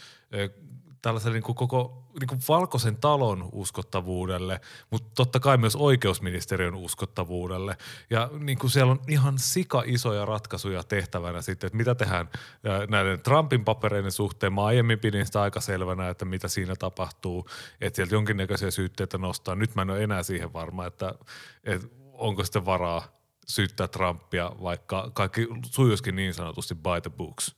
tällaiselle 1.01 1.34
niin 1.34 1.44
kuin 1.44 1.56
koko 1.56 2.04
niin 2.20 2.27
kuin 2.27 2.42
valkoisen 2.48 2.98
talon 2.98 3.50
uskottavuudelle, 3.51 4.62
mutta 4.89 5.10
totta 5.16 5.39
kai 5.39 5.58
myös 5.58 5.75
oikeusministeriön 5.75 6.75
uskottavuudelle. 6.75 7.77
Ja 8.10 8.30
niin 8.39 8.58
kuin 8.58 8.72
siellä 8.72 8.92
on 8.92 9.01
ihan 9.08 9.39
sika 9.39 9.84
isoja 9.86 10.25
ratkaisuja 10.25 10.84
tehtävänä 10.84 11.42
sitten, 11.42 11.68
että 11.68 11.77
mitä 11.77 11.96
tehdään 11.96 12.30
näiden 12.89 13.22
Trumpin 13.22 13.66
papereiden 13.66 14.12
suhteen. 14.12 14.54
Mä 14.54 14.66
aiemmin 14.66 15.00
pidin 15.00 15.25
sitä 15.25 15.42
aika 15.42 15.62
selvänä, 15.62 16.10
että 16.10 16.25
mitä 16.25 16.48
siinä 16.48 16.75
tapahtuu, 16.75 17.50
että 17.82 17.96
sieltä 17.96 18.16
jonkinnäköisiä 18.16 18.72
syytteitä 18.72 19.18
nostaa. 19.18 19.56
Nyt 19.56 19.75
mä 19.75 19.82
en 19.82 19.89
ole 19.89 20.04
enää 20.04 20.24
siihen 20.24 20.54
varma, 20.54 20.86
että, 20.86 21.13
että 21.63 21.88
onko 22.13 22.44
sitten 22.44 22.66
varaa 22.66 23.08
syyttää 23.48 23.88
Trumpia, 23.88 24.51
vaikka 24.62 25.12
kaikki 25.13 25.48
sujuisikin 25.66 26.16
niin 26.16 26.34
sanotusti 26.34 26.75
by 26.75 27.01
the 27.01 27.10
books– 27.10 27.56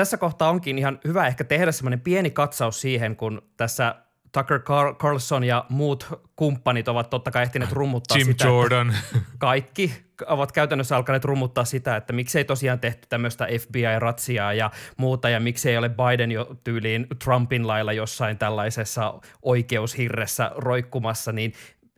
tässä 0.00 0.16
kohtaa 0.16 0.50
onkin 0.50 0.78
ihan 0.78 0.98
hyvä 1.04 1.26
ehkä 1.26 1.44
tehdä 1.44 1.72
semmoinen 1.72 2.00
pieni 2.00 2.30
katsaus 2.30 2.80
siihen, 2.80 3.16
kun 3.16 3.42
tässä 3.56 3.94
Tucker 4.32 4.58
Car- 4.58 4.96
Carlson 4.96 5.44
ja 5.44 5.64
muut 5.68 6.06
kumppanit 6.36 6.88
ovat 6.88 7.10
totta 7.10 7.30
kai 7.30 7.42
ehtineet 7.42 7.72
rummuttaa 7.72 8.18
Jim 8.18 8.26
sitä. 8.26 8.46
Jordan. 8.46 8.94
Kaikki 9.38 9.92
ovat 10.26 10.52
käytännössä 10.52 10.96
alkaneet 10.96 11.24
rummuttaa 11.24 11.64
sitä, 11.64 11.96
että 11.96 12.12
miksei 12.12 12.44
tosiaan 12.44 12.80
tehty 12.80 13.06
tämmöistä 13.08 13.46
FBI-ratsiaa 13.60 14.52
ja 14.52 14.70
muuta, 14.96 15.28
ja 15.28 15.40
miksei 15.40 15.76
ole 15.76 15.88
Biden 15.88 16.32
jo 16.32 16.56
tyyliin 16.64 17.06
Trumpin 17.24 17.66
lailla 17.66 17.92
jossain 17.92 18.38
tällaisessa 18.38 19.20
oikeushirressä 19.42 20.50
roikkumassa, 20.56 21.32
niin 21.32 21.52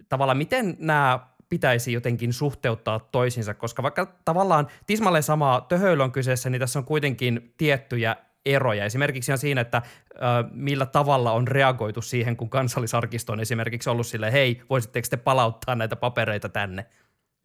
tavallaan 0.09 0.39
miten 0.39 0.77
nämä 0.79 1.21
pitäisi 1.53 1.93
jotenkin 1.93 2.33
suhteuttaa 2.33 3.01
toisinsa, 3.01 3.55
koska 3.55 3.83
vaikka 3.83 4.07
tavallaan 4.25 4.69
tismalleen 4.87 5.23
sama 5.23 5.67
töhöily 5.69 6.03
on 6.03 6.13
kyseessä, 6.13 6.51
niin 6.51 6.61
tässä 6.61 6.79
on 6.79 6.85
kuitenkin 6.85 7.55
tiettyjä 7.57 8.17
eroja. 8.47 8.85
Esimerkiksi 8.85 9.33
on 9.33 9.39
siinä, 9.39 9.61
että 9.61 9.83
ö, 10.15 10.19
millä 10.53 10.87
tavalla 10.87 11.33
on 11.33 11.49
reagoitu 11.49 12.03
siihen, 12.03 12.37
kun 12.37 12.51
kansallisarkisto 12.51 13.33
on 13.33 13.41
esimerkiksi 13.41 13.91
ollut 13.91 14.07
sille, 14.07 14.33
hei, 14.33 14.63
voisitteko 14.71 15.07
te 15.11 15.17
palauttaa 15.17 15.75
näitä 15.75 15.97
papereita 15.97 16.49
tänne? 16.49 16.87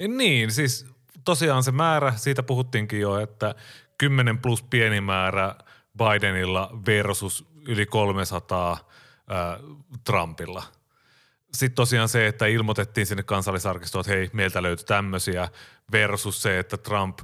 Niin, 0.08 0.52
siis 0.52 0.86
tosiaan 1.26 1.64
se 1.64 1.72
määrä, 1.72 2.14
siitä 2.16 2.44
puhuttiinkin 2.44 3.00
jo, 3.00 3.20
että 3.20 3.56
10 3.98 4.38
plus 4.38 4.64
pieni 4.64 5.02
määrä 5.02 5.56
Bidenilla 5.98 6.80
versus 6.86 7.46
yli 7.68 7.86
300 7.86 8.72
äh, 8.72 8.80
Trumpilla– 10.04 10.64
sitten 11.54 11.75
tosiaan 11.75 12.10
se, 12.10 12.27
että 12.27 12.46
ilmoitettiin 12.46 13.08
sinne 13.08 13.24
kansallisarkistoon, 13.24 14.01
että 14.01 14.12
hei, 14.12 14.30
meiltä 14.34 14.63
löytyi 14.63 14.86
tämmöisiä 14.86 15.50
versus 15.92 16.42
se, 16.42 16.60
että 16.60 16.77
Trump 16.77 17.20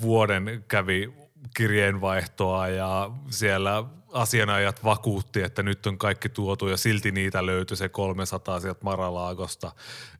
vuoden 0.00 0.64
kävi 0.68 1.12
kirjeenvaihtoa 1.56 2.68
ja 2.68 3.10
siellä 3.30 3.84
asianajat 4.16 4.84
vakuutti, 4.84 5.42
että 5.42 5.62
nyt 5.62 5.86
on 5.86 5.98
kaikki 5.98 6.28
tuotu 6.28 6.68
ja 6.68 6.76
silti 6.76 7.10
niitä 7.12 7.46
löytyi 7.46 7.76
se 7.76 7.88
300 7.88 8.60
sieltä 8.60 8.80
Maralaagosta. 8.84 9.72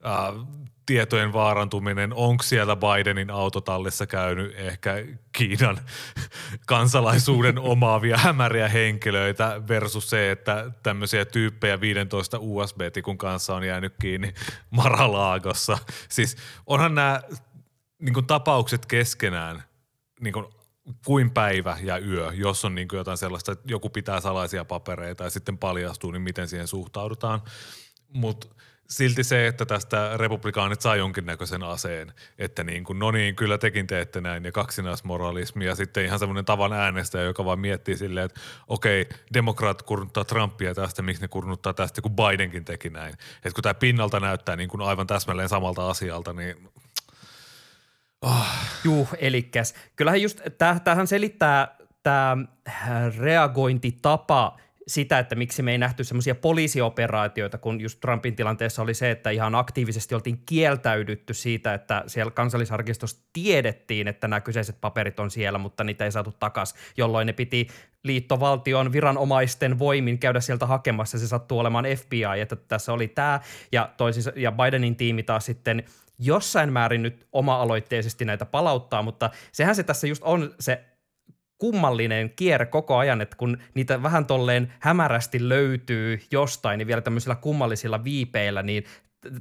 Äh, 0.07 0.47
tietojen 0.87 1.33
vaarantuminen, 1.33 2.15
onko 2.15 2.43
siellä 2.43 2.77
Bidenin 2.77 3.31
autotallissa 3.31 4.07
käynyt 4.07 4.55
ehkä 4.57 4.95
Kiinan 5.33 5.79
kansalaisuuden 6.67 7.59
omaavia 7.59 8.17
hämäriä 8.17 8.69
henkilöitä 8.69 9.63
versus 9.69 10.11
se, 10.11 10.31
että 10.31 10.71
tämmöisiä 10.83 11.25
tyyppejä 11.25 11.81
15 11.81 12.39
USB-tikun 12.41 13.19
kanssa 13.19 13.55
on 13.55 13.65
jäänyt 13.65 13.95
kiinni 14.01 14.35
Maralaagossa. 14.71 15.79
Siis 16.09 16.37
onhan 16.67 16.95
nämä 16.95 17.21
niin 17.99 18.27
tapaukset 18.27 18.87
keskenään 18.87 19.63
niin 20.21 20.35
kuin 21.05 21.31
päivä 21.31 21.77
ja 21.83 21.99
yö, 21.99 22.33
jos 22.35 22.65
on 22.65 22.75
niin 22.75 22.89
kuin 22.89 22.99
jotain 22.99 23.19
sellaista, 23.19 23.53
että 23.53 23.65
joku 23.69 23.91
pitää 23.91 24.21
salaisia 24.21 24.65
papereita 24.65 25.25
ja 25.25 25.31
sitten 25.31 25.59
paljastuu, 25.59 26.11
niin 26.11 26.23
miten 26.23 26.49
siihen 26.49 26.69
suhtaudutaan. 26.69 27.43
Mutta 28.09 28.47
silti 28.89 29.25
se, 29.25 29.47
että 29.47 29.67
tästä 29.67 30.17
republikaanit 30.17 30.81
saa 30.81 30.97
jonkinnäköisen 30.97 31.63
aseen, 31.63 32.13
että 32.39 32.65
niin 32.65 32.85
kuin, 32.85 32.99
no 32.99 33.11
niin, 33.11 33.37
kyllä 33.37 33.59
tekin 33.59 33.87
teette 33.87 34.21
näin 34.21 34.45
ja 34.45 34.53
kaksinaismoralismi 34.53 35.67
ja 35.67 35.75
sitten 35.75 36.05
ihan 36.05 36.19
semmoinen 36.19 36.45
tavan 36.45 36.73
äänestäjä, 36.73 37.25
joka 37.25 37.45
vaan 37.45 37.59
miettii 37.59 37.97
silleen, 37.97 38.27
että 38.27 38.41
okei, 38.69 39.09
demokraat 39.35 39.83
kurnuttaa 39.83 40.25
Trumpia 40.25 40.75
tästä, 40.75 41.03
miksi 41.03 41.23
ne 41.23 41.29
kurnuttaa 41.29 41.75
tästä, 41.75 42.03
kun 42.03 42.17
Bidenkin 42.17 42.65
teki 42.65 42.91
näin. 42.91 43.15
Että 43.37 43.55
kun 43.55 43.63
tämä 43.63 43.75
pinnalta 43.75 44.21
näyttää 44.21 44.57
niin 44.57 44.69
kuin 44.69 44.81
aivan 44.81 45.07
täsmälleen 45.07 45.49
samalta 45.49 45.91
asialta, 45.91 46.33
niin 46.33 46.69
Oh. 48.23 48.47
Juu, 48.85 49.09
elikäs. 49.19 49.75
Kyllähän 49.97 50.23
just, 50.23 50.41
tämähän 50.85 51.07
selittää 51.07 51.77
tämä 52.03 52.37
reagointitapa 53.19 54.57
sitä, 54.87 55.19
että 55.19 55.35
miksi 55.35 55.63
me 55.63 55.73
ei 55.73 55.79
nähty 55.79 56.05
semmoisia 56.05 56.35
poliisioperaatioita, 56.35 57.59
kun 57.59 57.81
just 57.81 58.01
Trumpin 58.01 58.37
tilanteessa 58.37 58.83
oli 58.83 58.95
se, 58.95 59.11
että 59.11 59.31
ihan 59.31 59.55
aktiivisesti 59.55 60.15
oltiin 60.15 60.43
kieltäydytty 60.47 61.35
siitä, 61.35 61.75
että 61.75 62.05
siellä 62.07 62.31
kansallisarkistossa 62.31 63.23
tiedettiin, 63.33 64.09
että 64.09 64.29
nämä 64.29 64.41
kyseiset 64.41 64.81
paperit 64.81 65.21
on 65.21 65.31
siellä, 65.31 65.59
mutta 65.59 65.85
niitä 65.85 66.05
ei 66.05 66.13
saatu 66.13 66.33
takaisin, 66.33 66.79
jolloin 66.97 67.27
ne 67.27 67.33
piti 67.33 67.69
liittovaltion 68.05 68.93
viranomaisten 68.93 69.79
voimin 69.79 70.19
käydä 70.19 70.41
sieltä 70.41 70.67
hakemassa. 70.67 71.19
Se 71.19 71.27
sattuu 71.27 71.59
olemaan 71.59 71.85
FBI, 71.97 72.41
että 72.41 72.57
tässä 72.57 72.93
oli 72.93 73.09
tämä 73.09 73.41
ja, 73.73 73.91
toisissa, 73.97 74.33
ja 74.37 74.53
Bidenin 74.53 74.97
tiimi 74.97 75.23
taas 75.23 75.47
sitten 75.47 75.85
jossain 76.19 76.73
määrin 76.73 77.03
nyt 77.03 77.27
oma-aloitteisesti 77.33 78.25
näitä 78.25 78.47
palauttaa, 78.47 79.03
mutta 79.03 79.31
sehän 79.53 79.75
se 79.75 79.83
tässä 79.83 80.07
just 80.07 80.23
on 80.23 80.55
se 80.61 80.85
kummallinen 81.59 82.31
kierre 82.31 82.67
koko 82.67 82.97
ajan, 82.97 83.21
että 83.21 83.37
kun 83.37 83.59
niitä 83.75 84.03
vähän 84.03 84.27
tolleen 84.27 84.73
hämärästi 84.81 85.49
löytyy 85.49 86.21
jostain, 86.31 86.79
niin 86.79 86.87
vielä 86.87 87.01
tämmöisillä 87.01 87.35
kummallisilla 87.35 88.05
viipeillä, 88.05 88.63
niin 88.63 88.85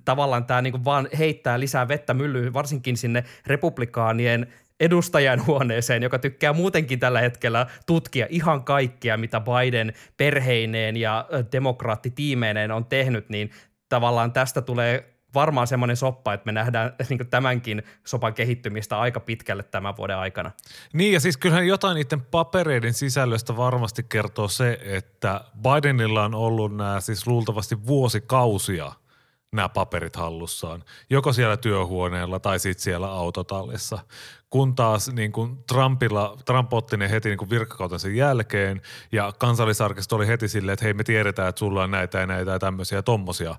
tavallaan 0.05 0.45
tämä 0.45 0.61
niinku 0.61 0.85
vaan 0.85 1.07
heittää 1.17 1.59
lisää 1.59 1.87
vettä 1.87 2.13
myllyyn, 2.13 2.53
varsinkin 2.53 2.97
sinne 2.97 3.23
republikaanien 3.47 4.47
edustajan 4.79 5.45
huoneeseen, 5.45 6.03
joka 6.03 6.19
tykkää 6.19 6.53
muutenkin 6.53 6.99
tällä 6.99 7.21
hetkellä 7.21 7.67
tutkia 7.85 8.27
ihan 8.29 8.63
kaikkea, 8.63 9.17
mitä 9.17 9.41
Biden 9.41 9.93
perheineen 10.17 10.97
ja 10.97 11.27
demokraattitiimeineen 11.51 12.71
on 12.71 12.85
tehnyt, 12.85 13.29
niin 13.29 13.51
tavallaan 13.89 14.31
tästä 14.31 14.61
tulee 14.61 15.14
varmaan 15.35 15.67
semmoinen 15.67 15.97
soppa, 15.97 16.33
että 16.33 16.45
me 16.45 16.51
nähdään 16.51 16.95
niin 17.09 17.27
tämänkin 17.29 17.83
sopan 18.05 18.33
kehittymistä 18.33 18.99
aika 18.99 19.19
pitkälle 19.19 19.63
tämän 19.63 19.97
vuoden 19.97 20.17
aikana. 20.17 20.51
Niin 20.93 21.13
ja 21.13 21.19
siis 21.19 21.37
kyllähän 21.37 21.67
jotain 21.67 21.95
niiden 21.95 22.21
papereiden 22.21 22.93
sisällöstä 22.93 23.57
varmasti 23.57 24.03
kertoo 24.03 24.47
se, 24.47 24.79
että 24.83 25.41
Bidenilla 25.61 26.23
on 26.23 26.35
ollut 26.35 26.75
nämä 26.75 26.99
siis 26.99 27.27
luultavasti 27.27 27.85
vuosikausia 27.87 28.91
nämä 29.55 29.69
paperit 29.69 30.15
hallussaan, 30.15 30.83
joko 31.09 31.33
siellä 31.33 31.57
työhuoneella 31.57 32.39
tai 32.39 32.59
sitten 32.59 32.83
siellä 32.83 33.07
autotallissa. 33.07 33.99
Kun 34.49 34.75
taas 34.75 35.11
niin 35.13 35.31
kuin 35.31 35.63
Trumpilla, 35.67 36.37
Trump 36.45 36.73
otti 36.73 36.97
ne 36.97 37.09
heti 37.09 37.29
niin 37.29 37.37
kuin 37.37 37.49
virkakautensa 37.49 38.07
jälkeen 38.07 38.81
ja 39.11 39.33
kansallisarkisto 39.39 40.15
oli 40.15 40.27
heti 40.27 40.47
silleen, 40.47 40.73
että 40.73 40.85
hei 40.85 40.93
me 40.93 41.03
tiedetään, 41.03 41.49
että 41.49 41.59
sulla 41.59 41.83
on 41.83 41.91
näitä 41.91 42.19
ja 42.19 42.27
näitä 42.27 42.51
ja 42.51 42.59
tämmöisiä 42.59 42.97
ja 42.97 43.03
tommosia 43.03 43.55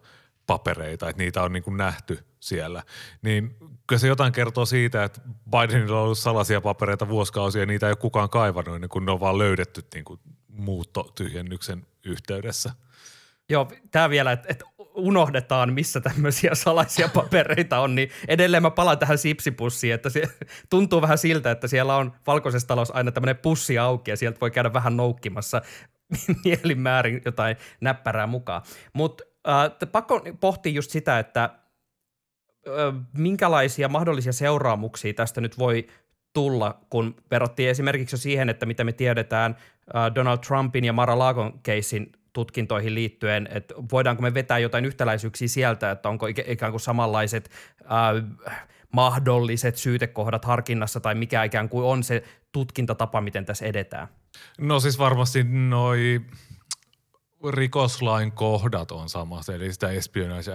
papereita, 0.47 1.09
että 1.09 1.23
niitä 1.23 1.43
on 1.43 1.53
niin 1.53 1.62
kuin 1.62 1.76
nähty 1.76 2.19
siellä. 2.41 2.83
Niin 3.23 3.57
kyllä 3.87 4.00
se 4.00 4.09
jotain 4.09 4.33
kertoo 4.33 4.67
siitä, 4.67 5.05
että 5.05 5.21
Bidenilla 5.50 5.99
on 5.99 6.05
ollut 6.05 6.19
salaisia 6.19 6.61
papereita 6.61 7.09
vuosikausia 7.09 7.62
ja 7.62 7.67
niitä 7.67 7.87
ei 7.87 7.91
ole 7.91 7.97
kukaan 7.97 8.31
kaivannut, 8.31 8.81
niin 8.81 8.88
kun 8.88 9.07
ne 9.07 9.12
on 9.12 9.21
vaan 9.21 9.38
löydetty 9.38 9.85
niin 9.95 10.05
kuin 10.05 10.21
muuttotyhjennyksen 10.49 11.87
yhteydessä. 12.05 12.73
Joo, 13.49 13.73
tämä 13.91 14.11
vielä, 14.11 14.33
että, 14.33 14.47
että 14.50 14.65
unohdetaan, 14.95 15.73
missä 15.73 16.00
tämmöisiä 16.00 16.55
salaisia 16.55 17.09
papereita 17.09 17.79
on, 17.79 17.95
niin 17.95 18.11
edelleen 18.29 18.62
mä 18.62 18.71
palaan 18.71 18.99
tähän 18.99 19.19
sipsipussiin, 19.19 19.95
että 19.95 20.11
se 20.11 20.23
tuntuu 20.71 21.03
vähän 21.03 21.19
siltä, 21.19 21.50
että 21.50 21.69
siellä 21.69 21.97
on 21.97 22.12
valkoisessa 22.26 22.69
talossa 22.69 22.95
aina 22.95 23.12
tämmöinen 23.12 23.37
pussi 23.37 23.79
auki 23.79 24.11
ja 24.11 24.17
sieltä 24.17 24.41
voi 24.41 24.50
käydä 24.50 24.73
vähän 24.73 24.97
noukkimassa 24.97 25.62
mielimäärin 26.45 27.23
jotain 27.25 27.57
näppärää 27.81 28.26
mukaan. 28.26 28.62
Mutta 28.93 29.25
äh, 29.49 29.91
pakko 29.93 30.23
pohtia 30.41 30.73
just 30.73 30.91
sitä, 30.91 31.19
että 31.19 31.45
äh, 31.45 31.53
minkälaisia 33.19 33.88
mahdollisia 33.88 34.33
seuraamuksia 34.33 35.15
tästä 35.15 35.41
nyt 35.41 35.59
voi 35.59 35.87
tulla, 36.33 36.81
kun 36.91 37.15
verrattiin 37.31 37.71
esimerkiksi 37.71 38.15
jo 38.15 38.19
siihen, 38.19 38.49
että 38.49 38.67
mitä 38.67 38.85
me 38.85 38.93
tiedetään 38.93 39.57
äh, 39.97 40.15
Donald 40.15 40.38
Trumpin 40.38 40.85
ja 40.85 40.93
Mara 40.93 41.19
Lagon 41.19 41.61
keissin 41.62 42.12
tutkintoihin 42.33 42.95
liittyen, 42.95 43.49
että 43.50 43.75
voidaanko 43.93 44.23
me 44.23 44.35
vetää 44.35 44.59
jotain 44.59 44.85
yhtäläisyyksiä 44.85 45.49
sieltä, 45.49 45.91
että 45.91 46.09
onko 46.09 46.26
ikään 46.26 46.73
kuin 46.73 46.81
samanlaiset 46.81 47.50
äh, 47.83 48.59
mahdolliset 48.93 49.76
syytekohdat 49.76 50.45
harkinnassa 50.45 51.00
tai 51.00 51.15
mikä 51.15 51.45
ikään 51.45 51.69
kuin 51.69 51.85
on 51.85 52.03
se 52.03 52.23
tutkintatapa, 52.53 53.21
miten 53.21 53.45
tässä 53.45 53.67
edetään? 53.67 54.09
No 54.59 54.81
siis 54.81 54.99
varmasti 54.99 55.45
noi 55.45 56.21
rikoslain 57.50 58.33
kohdat 58.33 58.90
on 58.90 59.09
sama, 59.09 59.40
eli 59.55 59.73
sitä 59.73 59.90
espionage 59.90 60.52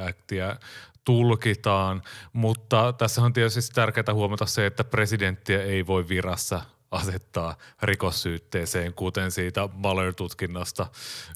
tulkitaan, 1.05 2.01
mutta 2.33 2.93
tässä 2.93 3.21
on 3.21 3.33
tietysti 3.33 3.73
tärkeää 3.73 4.13
huomata 4.13 4.45
se, 4.45 4.65
että 4.65 4.83
presidenttiä 4.83 5.63
ei 5.63 5.87
voi 5.87 6.07
virassa 6.07 6.61
asettaa 6.91 7.55
rikossyytteeseen, 7.81 8.93
kuten 8.93 9.31
siitä 9.31 9.69
Mueller-tutkinnasta 9.73 10.85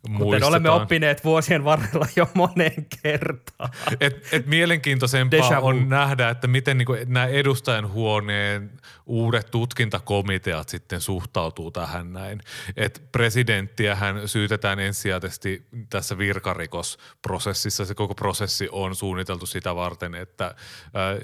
Kuten 0.01 0.17
muistetaan. 0.17 0.49
olemme 0.49 0.69
oppineet 0.69 1.23
vuosien 1.23 1.63
varrella 1.63 2.07
jo 2.15 2.29
moneen 2.33 2.87
kertaan. 3.03 3.69
Et, 3.99 4.27
et 4.31 4.45
mielenkiintoisempaa 4.45 5.59
on 5.59 5.89
nähdä, 5.89 6.29
että 6.29 6.47
miten 6.47 6.77
niinku 6.77 6.97
nämä 7.05 7.25
edustajan 7.25 7.91
huoneen 7.91 8.71
uudet 9.05 9.51
tutkintakomiteat 9.51 10.69
sitten 10.69 11.01
suhtautuu 11.01 11.71
tähän 11.71 12.13
näin. 12.13 12.41
Et 12.77 13.03
presidenttiähän 13.11 14.27
syytetään 14.27 14.79
ensisijaisesti 14.79 15.65
tässä 15.89 16.17
virkarikosprosessissa. 16.17 17.85
Se 17.85 17.95
koko 17.95 18.15
prosessi 18.15 18.69
on 18.71 18.95
suunniteltu 18.95 19.45
sitä 19.45 19.75
varten, 19.75 20.15
että 20.15 20.45
äh, 20.45 20.53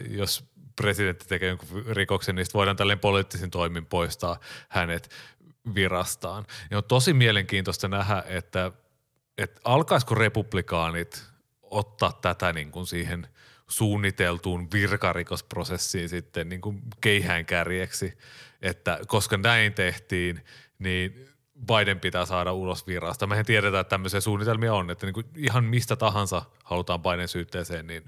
jos 0.09 0.50
presidentti 0.81 1.25
tekee 1.27 1.49
jonkun 1.49 1.85
rikoksen, 1.89 2.35
niin 2.35 2.45
voidaan 2.53 2.77
tälleen 2.77 2.99
poliittisin 2.99 3.51
toimin 3.51 3.85
poistaa 3.85 4.39
hänet 4.69 5.09
virastaan. 5.75 6.45
Ja 6.71 6.77
on 6.77 6.83
tosi 6.83 7.13
mielenkiintoista 7.13 7.87
nähdä, 7.87 8.23
että, 8.27 8.71
että 9.37 9.61
alkaisiko 9.63 10.15
republikaanit 10.15 11.23
ottaa 11.61 12.13
tätä 12.21 12.53
niin 12.53 12.71
kuin 12.71 12.87
siihen 12.87 13.27
suunniteltuun 13.67 14.67
virkarikosprosessiin 14.73 16.09
sitten 16.09 16.49
niin 16.49 16.61
kuin 16.61 16.81
keihäänkärjeksi, 17.01 18.17
että 18.61 18.99
koska 19.07 19.37
näin 19.37 19.73
tehtiin, 19.73 20.45
niin 20.79 21.27
Biden 21.67 21.99
pitää 21.99 22.25
saada 22.25 22.53
ulos 22.53 22.87
virasta. 22.87 23.27
Mehän 23.27 23.45
tiedetään, 23.45 23.81
että 23.81 23.89
tämmöisiä 23.89 24.21
suunnitelmia 24.21 24.73
on, 24.73 24.89
että 24.89 25.05
niin 25.05 25.13
kuin 25.13 25.25
ihan 25.35 25.63
mistä 25.63 25.95
tahansa 25.95 26.41
halutaan 26.63 27.01
Biden 27.01 27.27
syytteeseen, 27.27 27.87
niin 27.87 28.03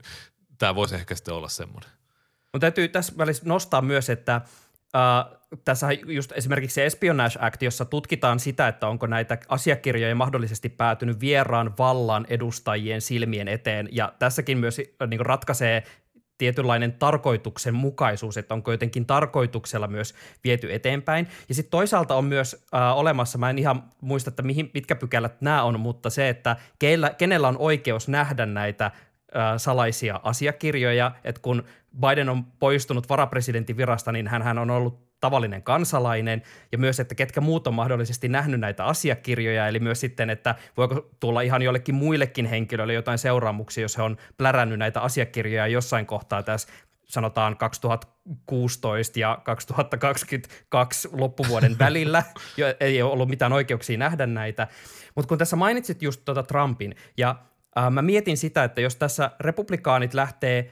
tämä 0.58 0.76
voisi 0.76 0.96
ehkä 0.96 1.16
sitten 1.16 1.34
olla 1.34 1.50
semmoinen. 1.50 1.90
Mutta 2.54 2.60
täytyy 2.60 2.88
tässä 2.88 3.14
välissä 3.18 3.44
nostaa 3.46 3.82
myös, 3.82 4.10
että 4.10 4.42
Uh, 4.96 5.38
tässä 5.66 5.88
just 6.08 6.32
esimerkiksi 6.32 6.74
se 6.74 6.86
Espionage 6.86 7.40
Act, 7.42 7.62
jossa 7.62 7.86
tutkitaan 7.86 8.40
sitä, 8.40 8.68
että 8.68 8.88
onko 8.88 9.08
näitä 9.08 9.38
asiakirjoja 9.48 10.16
mahdollisesti 10.16 10.70
päätynyt 10.70 11.20
vieraan 11.20 11.78
vallan 11.78 12.26
edustajien 12.30 13.02
silmien 13.02 13.48
eteen. 13.48 13.90
Ja 13.92 14.14
tässäkin 14.20 14.58
myös 14.58 14.82
niin 15.08 15.26
ratkaisee 15.26 15.84
tietynlainen 16.38 16.94
tarkoituksenmukaisuus, 16.94 18.38
että 18.38 18.54
onko 18.54 18.72
jotenkin 18.72 19.06
tarkoituksella 19.06 19.88
myös 19.88 20.16
viety 20.44 20.74
eteenpäin. 20.74 21.28
Ja 21.50 21.56
sitten 21.56 21.72
toisaalta 21.72 22.16
on 22.16 22.26
myös 22.26 22.66
äh, 22.76 22.98
olemassa, 22.98 23.38
mä 23.38 23.50
en 23.50 23.60
ihan 23.60 23.84
muista, 24.02 24.30
että 24.30 24.44
mihin, 24.44 24.72
mitkä 24.74 24.96
pykälät 24.96 25.42
nämä 25.42 25.64
on, 25.64 25.80
mutta 25.80 26.10
se, 26.10 26.30
että 26.30 26.56
keillä, 26.80 27.10
kenellä 27.10 27.48
on 27.48 27.58
oikeus 27.58 28.08
nähdä 28.08 28.46
näitä 28.46 28.92
salaisia 29.58 30.20
asiakirjoja, 30.24 31.12
että 31.24 31.42
kun 31.42 31.64
Biden 32.02 32.30
on 32.30 32.44
poistunut 32.44 33.10
varapresidentin 33.10 33.78
virasta, 33.78 34.12
niin 34.12 34.28
hän 34.28 34.58
on 34.58 34.70
ollut 34.70 35.14
tavallinen 35.20 35.64
kansalainen. 35.64 36.42
Ja 36.72 36.78
myös, 36.78 37.00
että 37.00 37.16
ketkä 37.16 37.42
muut 37.42 37.68
on 37.68 37.74
mahdollisesti 37.74 38.30
nähnyt 38.30 38.60
näitä 38.60 38.86
asiakirjoja, 38.86 39.68
eli 39.68 39.80
myös 39.80 40.00
sitten, 40.00 40.30
että 40.30 40.56
voiko 40.78 41.10
tulla 41.20 41.42
ihan 41.42 41.62
jollekin 41.62 41.96
muillekin 41.96 42.46
henkilöille 42.46 42.94
jotain 42.94 43.18
seuraamuksia, 43.18 43.82
jos 43.82 43.98
he 43.98 44.04
on 44.04 44.18
plärännyt 44.38 44.80
näitä 44.80 45.02
asiakirjoja 45.02 45.68
jossain 45.68 46.06
kohtaa 46.06 46.44
tässä 46.44 46.68
sanotaan 47.06 47.58
2016 47.58 49.20
ja 49.20 49.40
2022 49.44 51.10
loppuvuoden 51.12 51.80
välillä, 51.80 52.24
ei 52.80 53.02
ole 53.02 53.12
ollut 53.12 53.30
mitään 53.30 53.54
oikeuksia 53.54 53.98
nähdä 53.98 54.26
näitä. 54.26 54.68
Mutta 55.16 55.30
kun 55.30 55.38
tässä 55.38 55.56
mainitsit 55.56 56.02
just 56.02 56.22
tuota 56.26 56.44
Trumpin, 56.44 56.96
ja 57.18 57.36
äh, 57.78 57.92
mä 57.92 58.02
mietin 58.02 58.38
sitä, 58.38 58.64
että 58.64 58.82
jos 58.82 58.96
tässä 58.96 59.32
republikaanit 59.40 60.14
lähtee 60.14 60.72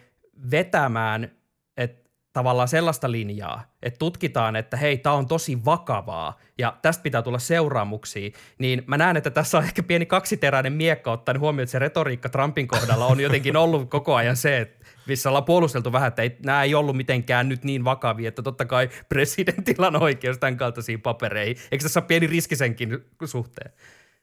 vetämään 0.51 1.31
että 1.77 2.09
tavallaan 2.33 2.67
sellaista 2.67 3.11
linjaa, 3.11 3.63
että 3.83 3.97
tutkitaan, 3.97 4.55
että 4.55 4.77
hei, 4.77 4.97
tämä 4.97 5.15
on 5.15 5.27
tosi 5.27 5.65
vakavaa 5.65 6.39
ja 6.57 6.77
tästä 6.81 7.03
pitää 7.03 7.21
tulla 7.21 7.39
seuraamuksia, 7.39 8.29
niin 8.57 8.83
mä 8.87 8.97
näen, 8.97 9.17
että 9.17 9.29
tässä 9.29 9.57
on 9.57 9.63
ehkä 9.63 9.83
pieni 9.83 10.05
kaksiteräinen 10.05 10.73
miekka 10.73 11.11
ottaen 11.11 11.39
huomioon, 11.39 11.63
että 11.63 11.71
se 11.71 11.79
retoriikka 11.79 12.29
Trumpin 12.29 12.67
kohdalla 12.67 13.05
on 13.05 13.19
jotenkin 13.19 13.57
ollut 13.57 13.89
koko 13.89 14.15
ajan 14.15 14.37
se, 14.37 14.57
että 14.57 14.85
missä 15.07 15.29
ollaan 15.29 15.45
puolusteltu 15.45 15.91
vähän, 15.91 16.07
että 16.07 16.21
ei, 16.21 16.37
nämä 16.45 16.63
ei 16.63 16.75
ollut 16.75 16.97
mitenkään 16.97 17.49
nyt 17.49 17.63
niin 17.63 17.83
vakavia, 17.83 18.27
että 18.27 18.41
totta 18.41 18.65
kai 18.65 18.89
presidentillä 19.09 19.87
on 19.87 20.01
oikeus 20.01 20.37
tämän 20.37 20.57
kaltaisiin 20.57 21.01
papereihin. 21.01 21.57
Eikö 21.71 21.83
tässä 21.83 21.99
ole 21.99 22.07
pieni 22.07 22.27
riski 22.27 22.55
senkin 22.55 23.05
suhteen? 23.25 23.71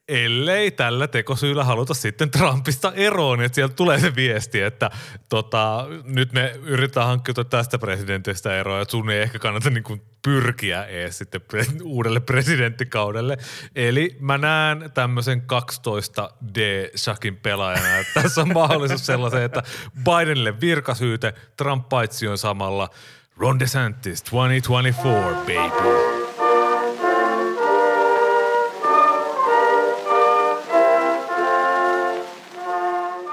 Ellei 0.09 0.71
tällä 0.71 1.07
tekosyyllä 1.07 1.63
haluta 1.63 1.93
sitten 1.93 2.31
Trumpista 2.31 2.93
eroon, 2.95 3.41
että 3.41 3.55
sieltä 3.55 3.73
tulee 3.73 3.99
se 3.99 4.15
viesti, 4.15 4.61
että 4.61 4.91
tota, 5.29 5.87
nyt 6.03 6.33
me 6.33 6.53
yritetään 6.63 7.07
hankkiutua 7.07 7.43
tästä 7.43 7.79
presidentistä 7.79 8.59
eroa, 8.59 8.81
että 8.81 8.91
sun 8.91 9.09
ei 9.09 9.21
ehkä 9.21 9.39
kannata 9.39 9.69
niin 9.69 9.83
kuin 9.83 10.01
pyrkiä 10.21 10.83
ees 10.83 11.17
sitten 11.17 11.41
pre- 11.41 11.81
uudelle 11.83 12.19
presidenttikaudelle. 12.19 13.37
Eli 13.75 14.17
mä 14.19 14.37
näen 14.37 14.91
tämmöisen 14.93 15.41
12D-shakin 15.41 17.37
pelaajana, 17.43 17.97
että 17.97 18.21
tässä 18.21 18.41
on 18.41 18.53
mahdollisuus 18.53 19.05
sellaiseen, 19.05 19.43
että 19.43 19.63
Bidenille 20.03 20.61
virkasyyte, 20.61 21.33
Trump 21.57 21.89
paitsi 21.89 22.27
on 22.27 22.37
samalla 22.37 22.89
Ron 23.37 23.59
DeSantis 23.59 24.23
2024, 24.23 25.33
baby. 25.33 26.18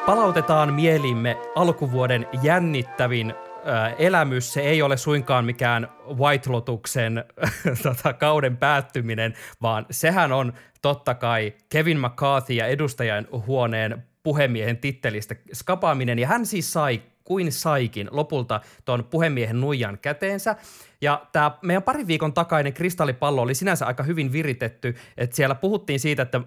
Palautetaan 0.07 0.75
mielimme 0.75 1.37
alkuvuoden 1.55 2.27
jännittävin 2.43 3.35
elämys, 3.99 4.53
se 4.53 4.61
ei 4.61 4.83
ole 4.83 4.97
suinkaan 4.97 5.45
mikään 5.45 5.89
White 6.15 6.51
Lotuksen 6.51 7.25
tota, 7.83 8.13
kauden 8.13 8.57
päättyminen, 8.57 9.35
vaan 9.63 9.87
sehän 9.91 10.33
on 10.33 10.53
totta 10.83 11.15
kai 11.15 11.55
Kevin 11.69 12.01
McCarthy 12.01 12.55
ja 12.55 12.67
edustajan 12.67 13.29
huoneen 13.47 14.05
puhemiehen 14.23 14.77
tittelistä 14.77 15.35
skapaaminen, 15.55 16.19
ja 16.19 16.27
hän 16.27 16.47
siis 16.47 16.73
sai 16.73 17.03
kuin 17.27 17.53
saikin 17.53 18.09
lopulta 18.11 18.61
tuon 18.85 19.05
puhemiehen 19.05 19.61
nuijan 19.61 19.99
käteensä. 19.99 20.57
Ja 21.01 21.27
tämä 21.33 21.51
meidän 21.63 21.83
pari 21.83 22.07
viikon 22.07 22.33
takainen 22.33 22.73
kristallipallo 22.73 23.43
oli 23.43 23.55
sinänsä 23.55 23.87
aika 23.87 24.03
hyvin 24.03 24.33
viritetty, 24.33 24.95
että 25.17 25.37
siellä 25.37 25.55
puhuttiin 25.55 26.01
siitä, 26.01 26.23
että 26.23 26.41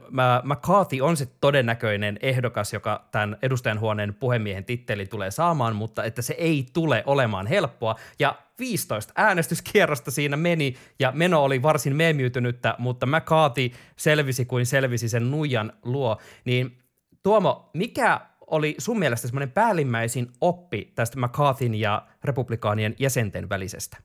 McCarthy 0.43 1.01
on 1.01 1.17
se 1.17 1.27
todennäköinen 1.41 2.19
ehdokas, 2.21 2.73
joka 2.73 3.05
tämän 3.11 3.37
edustajanhuoneen 3.41 4.13
puhemiehen 4.13 4.65
titteli 4.65 5.05
tulee 5.05 5.31
saamaan, 5.31 5.75
mutta 5.75 6.03
että 6.03 6.21
se 6.21 6.33
ei 6.33 6.65
tule 6.73 7.03
olemaan 7.05 7.47
helppoa. 7.47 7.95
Ja 8.19 8.35
15 8.59 9.13
äänestyskierrosta 9.15 10.11
siinä 10.11 10.37
meni 10.37 10.75
ja 10.99 11.11
meno 11.11 11.43
oli 11.43 11.61
varsin 11.61 11.95
meemiytynyttä, 11.95 12.75
mutta 12.77 13.05
McCarthy 13.05 13.71
selvisi 13.95 14.45
kuin 14.45 14.65
selvisi 14.65 15.09
sen 15.09 15.31
nuijan 15.31 15.73
luo. 15.83 16.17
Niin 16.45 16.77
Tuomo, 17.23 17.69
mikä 17.73 18.21
oli 18.51 18.75
sun 18.77 18.99
mielestä 18.99 19.27
semmoinen 19.27 19.51
päällimmäisin 19.51 20.31
oppi 20.41 20.91
tästä 20.95 21.19
McCarthyn 21.19 21.75
ja 21.75 22.07
republikaanien 22.23 22.95
jäsenten 22.99 23.49
välisestä? 23.49 23.97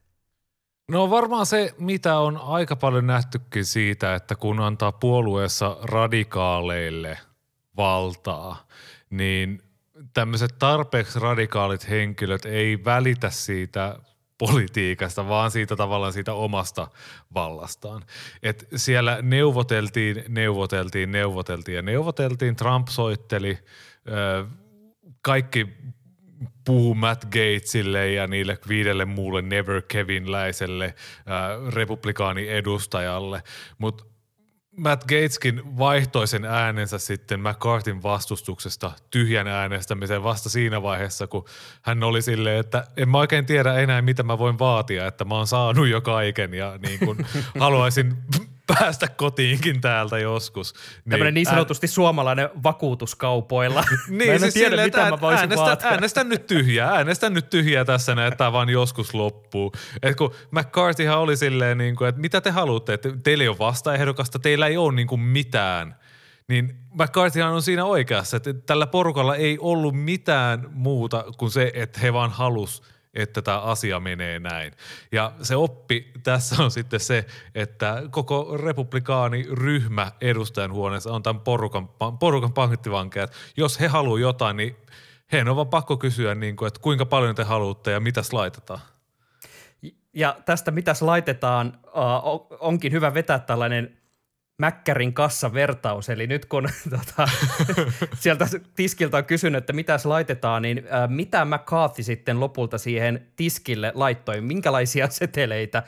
No 0.91 1.11
varmaan 1.11 1.47
se, 1.47 1.75
mitä 1.79 2.19
on 2.19 2.37
aika 2.37 2.77
paljon 2.77 3.07
nähtykin 3.07 3.65
siitä, 3.65 4.15
että 4.15 4.35
kun 4.35 4.61
antaa 4.61 4.93
puolueessa 4.93 5.77
radikaaleille 5.83 7.19
valtaa, 7.77 8.67
niin 9.11 9.63
tämmöiset 10.15 10.55
tarpeeksi 10.59 11.19
radikaalit 11.19 11.89
henkilöt 11.89 12.45
ei 12.45 12.85
välitä 12.85 13.31
siitä 13.31 13.99
politiikasta, 14.39 15.29
vaan 15.29 15.51
siitä 15.51 15.77
tavallaan 15.77 16.13
siitä 16.13 16.35
omasta 16.35 16.89
vallastaan. 17.35 18.03
Et 18.43 18.69
siellä 18.77 19.19
neuvoteltiin, 19.23 20.25
neuvoteltiin, 20.29 21.13
neuvoteltiin 21.13 21.77
ja 21.77 21.83
neuvoteltiin. 21.83 22.57
Trump 22.57 22.89
soitteli, 22.89 23.59
kaikki 25.23 25.67
puhu 26.65 26.95
Matt 26.95 27.25
Gatesille 27.25 28.13
ja 28.13 28.27
niille 28.27 28.59
viidelle 28.69 29.05
muulle 29.05 29.43
Never 29.43 29.83
Kevinläiselle 29.89 30.95
republikaani 31.75 32.49
edustajalle, 32.49 33.43
mutta 33.79 34.05
Matt 34.77 35.05
Gateskin 35.05 35.79
vaihtoi 35.79 36.27
sen 36.29 36.45
äänensä 36.45 36.99
sitten 36.99 37.41
McCartin 37.41 38.03
vastustuksesta 38.03 38.93
tyhjän 39.11 39.47
äänestämiseen 39.47 40.23
vasta 40.23 40.49
siinä 40.49 40.83
vaiheessa, 40.83 41.27
kun 41.27 41.45
hän 41.83 42.03
oli 42.03 42.23
silleen, 42.23 42.61
että 42.61 42.85
en 42.97 43.09
mä 43.09 43.19
oikein 43.19 43.47
tiedä 43.47 43.75
enää, 43.75 44.03
mitä 44.03 44.23
mä 44.23 44.39
voin 44.39 44.59
vaatia, 44.59 45.07
että 45.07 45.25
mä 45.25 45.35
oon 45.35 45.47
saanut 45.47 45.89
jo 45.89 46.01
kaiken 46.01 46.55
ja 46.55 46.79
niin 46.83 46.99
kuin 46.99 47.27
haluaisin 47.61 48.17
päästä 48.67 49.09
kotiinkin 49.09 49.81
täältä 49.81 50.19
joskus. 50.19 50.75
Tämmöinen 51.09 51.35
niin 51.35 51.47
sanotusti 51.47 51.87
ään... 51.87 51.93
suomalainen 51.93 52.49
vakuutuskaupoilla. 52.63 53.85
niin, 54.09 54.29
mä 54.29 54.35
en 54.35 54.41
siis 54.41 54.55
tiedä, 54.55 54.71
silleen, 54.71 54.87
mitä 54.87 55.11
mä 55.11 55.21
voisin 55.21 55.41
äänestä, 55.41 55.65
vaatia. 55.65 55.89
äänestän 55.89 56.29
nyt 56.29 56.47
tyhjää, 56.47 56.91
äänestän 56.91 57.35
nyt 57.35 57.51
tyhjää 57.51 57.85
tässä 57.85 58.15
näin, 58.15 58.29
että 58.29 58.39
tämä 58.39 58.53
vaan 58.53 58.69
joskus 58.69 59.15
loppuu. 59.15 59.73
Et 60.03 60.17
kun 60.17 60.35
McCarthyhan 60.51 61.19
oli 61.19 61.37
silleen, 61.37 61.79
niin 61.79 61.97
kuin, 61.97 62.09
että 62.09 62.21
mitä 62.21 62.41
te 62.41 62.51
haluatte, 62.51 62.95
että 62.95 63.09
teillä 63.23 63.43
ei 63.43 63.49
ole 63.49 63.59
vastaehdokasta, 63.59 64.39
teillä 64.39 64.67
ei 64.67 64.77
ole 64.77 64.93
niin 64.93 65.09
kuin 65.09 65.21
mitään. 65.21 65.97
Niin 66.49 66.77
McCarthyhan 66.95 67.53
on 67.53 67.63
siinä 67.63 67.85
oikeassa, 67.85 68.37
että 68.37 68.55
tällä 68.55 68.87
porukalla 68.87 69.37
ei 69.37 69.59
ollut 69.61 69.95
mitään 69.95 70.67
muuta 70.71 71.25
kuin 71.37 71.51
se, 71.51 71.71
että 71.75 72.01
he 72.01 72.13
vaan 72.13 72.31
halus 72.31 72.83
että 73.15 73.43
tämä 73.43 73.61
asia 73.61 74.01
menee 74.01 74.39
näin. 74.39 74.73
Ja 75.13 75.33
se 75.43 75.57
oppi 75.57 76.13
tässä 76.23 76.63
on 76.63 76.71
sitten 76.71 77.01
se, 77.01 77.27
että 77.55 78.03
koko 78.11 78.57
republikaaniryhmä 78.57 80.13
edustajan 80.21 80.73
huoneessa 80.73 81.13
on 81.13 81.23
tämän 81.23 81.41
porukan, 81.41 81.89
porukan 82.21 82.53
pankittivankeja. 82.53 83.29
Jos 83.57 83.81
he 83.81 83.87
haluaa 83.87 84.21
jotain, 84.21 84.57
niin 84.57 84.77
heidän 85.33 85.49
on 85.49 85.57
vaan 85.57 85.69
pakko 85.69 85.97
kysyä, 85.97 86.35
niin 86.35 86.57
kuin, 86.57 86.67
että 86.67 86.81
kuinka 86.81 87.07
paljon 87.07 87.35
te 87.35 87.43
haluatte 87.45 87.91
ja 87.91 88.01
mitäs 88.01 88.33
laitetaan. 88.33 88.81
Ja 90.13 90.37
tästä 90.45 90.71
mitäs 90.71 91.03
laitetaan, 91.03 91.79
onkin 92.61 92.93
hyvä 92.93 93.15
vetää 93.15 93.39
tällainen 93.39 93.99
Mäkkärin 94.59 95.15
kassavertaus, 95.15 96.09
eli 96.09 96.27
nyt 96.27 96.45
kun 96.45 96.69
tota, 96.91 97.29
sieltä 98.15 98.47
tiskiltä 98.77 99.17
on 99.17 99.25
kysynyt, 99.25 99.59
että 99.59 99.73
mitäs 99.73 100.07
laitetaan, 100.07 100.63
niin 100.63 100.79
ä, 100.79 101.07
mitä 101.07 101.45
McCarthy 101.45 102.03
sitten 102.03 102.41
lopulta 102.41 102.79
siihen 102.79 103.27
tiskille 103.37 103.93
laittoi? 103.95 104.41
Minkälaisia 104.41 105.09
seteleitä 105.21 105.83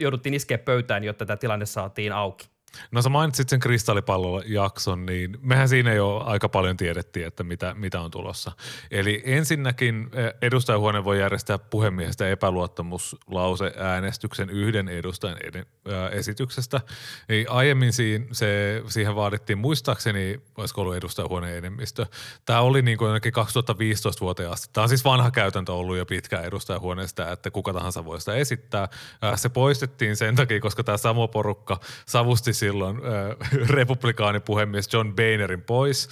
jouduttiin 0.00 0.34
iskeä 0.34 0.58
pöytään, 0.58 1.04
jotta 1.04 1.26
tämä 1.26 1.36
tilanne 1.36 1.66
saatiin 1.66 2.12
auki? 2.12 2.49
No 2.90 3.02
sä 3.02 3.08
mainitsit 3.08 3.48
sen 3.48 3.60
kristallipallojakson, 3.60 5.06
niin 5.06 5.38
mehän 5.42 5.68
siinä 5.68 5.92
jo 5.92 6.22
aika 6.26 6.48
paljon 6.48 6.76
tiedettiin, 6.76 7.26
että 7.26 7.44
mitä, 7.44 7.74
mitä 7.74 8.00
on 8.00 8.10
tulossa. 8.10 8.52
Eli 8.90 9.22
ensinnäkin 9.24 10.10
eh, 10.12 10.34
edustajahuone 10.42 11.04
voi 11.04 11.20
järjestää 11.20 11.58
puhemiehestä 11.58 12.28
epäluottamuslause 12.28 13.72
äänestyksen 13.76 14.50
yhden 14.50 14.88
edustajan 14.88 15.38
ed- 15.44 15.66
esityksestä. 16.12 16.80
Eli 17.28 17.46
aiemmin 17.48 17.92
siihen, 17.92 18.28
se, 18.32 18.82
siihen 18.88 19.14
vaadittiin 19.14 19.58
muistaakseni, 19.58 20.40
olisiko 20.56 20.80
ollut 20.80 20.96
edustajahuoneen 20.96 21.58
enemmistö. 21.58 22.06
Tämä 22.44 22.60
oli 22.60 22.82
niin 22.82 22.98
kuin 22.98 23.20
2015 23.32 24.20
vuoteen 24.20 24.50
asti. 24.50 24.68
Tämä 24.72 24.82
on 24.82 24.88
siis 24.88 25.04
vanha 25.04 25.30
käytäntö 25.30 25.72
ollut 25.72 25.96
jo 25.96 26.06
pitkään 26.06 26.44
edustajahuoneesta, 26.44 27.32
että 27.32 27.50
kuka 27.50 27.72
tahansa 27.72 28.04
voi 28.04 28.20
sitä 28.20 28.34
esittää. 28.34 28.88
Se 29.36 29.48
poistettiin 29.48 30.16
sen 30.16 30.36
takia, 30.36 30.60
koska 30.60 30.84
tämä 30.84 30.96
sama 30.96 31.28
porukka 31.28 31.80
savusti 32.06 32.52
silloin 32.60 32.96
äh, 32.96 33.68
republikaanipuhemies 33.68 34.92
John 34.92 35.14
Boehnerin 35.16 35.62
pois. 35.62 36.08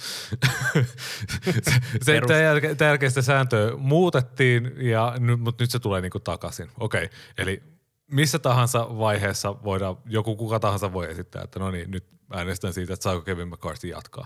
se, 2.01 2.21
tämän, 2.27 2.43
jälkeen, 2.43 2.77
tämän 2.77 2.89
jälkeen 2.91 3.11
sitä 3.11 3.21
sääntöä 3.21 3.71
muutettiin, 3.77 4.71
ja, 4.77 5.13
mutta 5.37 5.63
nyt 5.63 5.71
se 5.71 5.79
tulee 5.79 6.01
niinku 6.01 6.19
takaisin. 6.19 6.69
Okei, 6.79 7.05
okay. 7.05 7.17
eli 7.37 7.63
missä 8.11 8.39
tahansa 8.39 8.87
vaiheessa 8.97 9.63
voidaan, 9.63 9.97
joku 10.05 10.35
kuka 10.35 10.59
tahansa 10.59 10.93
voi 10.93 11.11
esittää, 11.11 11.43
että 11.43 11.59
no 11.59 11.71
niin, 11.71 11.91
nyt 11.91 12.05
äänestän 12.33 12.73
siitä, 12.73 12.93
että 12.93 13.03
saako 13.03 13.21
Kevin 13.21 13.47
McCarthy 13.47 13.87
jatkaa. 13.87 14.25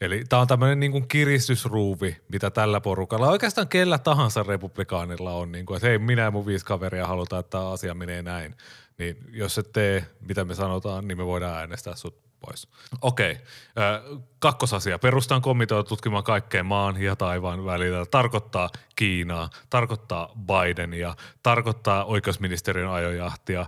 Eli 0.00 0.24
tämä 0.28 0.42
on 0.42 0.48
tämmöinen 0.48 0.80
niin 0.80 1.08
kiristysruuvi, 1.08 2.16
mitä 2.32 2.50
tällä 2.50 2.80
porukalla, 2.80 3.30
oikeastaan 3.30 3.68
kellä 3.68 3.98
tahansa 3.98 4.42
republikaanilla 4.42 5.32
on, 5.32 5.52
niin 5.52 5.66
kuin, 5.66 5.76
että 5.76 5.88
hei, 5.88 5.98
minä 5.98 6.22
ja 6.22 6.30
mun 6.30 6.46
viisi 6.46 6.64
kaveria 6.64 7.06
halutaan, 7.06 7.40
että 7.40 7.50
tämä 7.50 7.70
asia 7.70 7.94
menee 7.94 8.22
näin. 8.22 8.54
Niin 8.98 9.16
jos 9.30 9.58
et 9.58 9.72
tee, 9.72 10.06
mitä 10.20 10.44
me 10.44 10.54
sanotaan, 10.54 11.08
niin 11.08 11.18
me 11.18 11.26
voidaan 11.26 11.58
äänestää 11.58 11.94
sut 11.94 12.28
pois. 12.40 12.68
Okei, 13.02 13.32
okay. 13.32 14.20
kakkosasia. 14.38 14.98
Perustan 14.98 15.42
komitea 15.42 15.82
tutkimaan 15.82 16.24
kaikkea 16.24 16.64
maan 16.64 17.02
ja 17.02 17.16
taivaan 17.16 17.64
välillä. 17.64 18.06
Tarkoittaa 18.06 18.70
Kiinaa, 18.96 19.50
tarkoittaa 19.70 20.32
Bidenia, 20.46 21.14
tarkoittaa 21.42 22.04
oikeusministeriön 22.04 22.90
ajojahtia. 22.90 23.66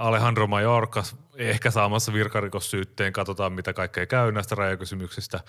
Alejandro 0.00 0.46
Mayorkas 0.46 1.16
ehkä 1.34 1.70
saamassa 1.70 2.12
virkarikossyytteen. 2.12 3.12
Katsotaan, 3.12 3.52
mitä 3.52 3.72
kaikkea 3.72 4.06
käy 4.06 4.32
näistä 4.32 4.54
rajakysymyksistä 4.54 5.40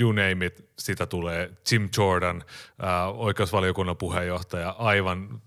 you 0.00 0.12
name 0.12 0.46
it, 0.46 0.70
sitä 0.78 1.06
tulee 1.06 1.50
Jim 1.70 1.88
Jordan, 1.96 2.44
oikeusvaliokunnan 3.14 3.96
puheenjohtaja, 3.96 4.70
aivan 4.70 5.42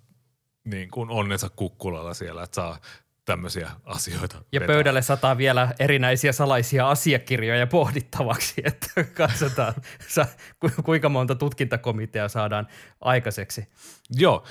niin 0.65 0.91
kuin 0.91 1.09
onnensa 1.09 1.49
kukkulalla 1.49 2.13
siellä, 2.13 2.43
että 2.43 2.55
saa 2.55 2.79
tämmöisiä 3.25 3.71
asioita. 3.85 4.35
Ja 4.51 4.59
vetää. 4.59 4.73
pöydälle 4.73 5.01
sataa 5.01 5.37
vielä 5.37 5.73
erinäisiä 5.79 6.31
salaisia 6.31 6.89
asiakirjoja 6.89 7.67
pohdittavaksi, 7.67 8.61
että 8.65 9.03
katsotaan 9.03 9.73
kuinka 10.83 11.09
monta 11.09 11.35
tutkintakomiteaa 11.35 12.27
saadaan 12.27 12.67
aikaiseksi. 13.01 13.67
Joo. 14.09 14.43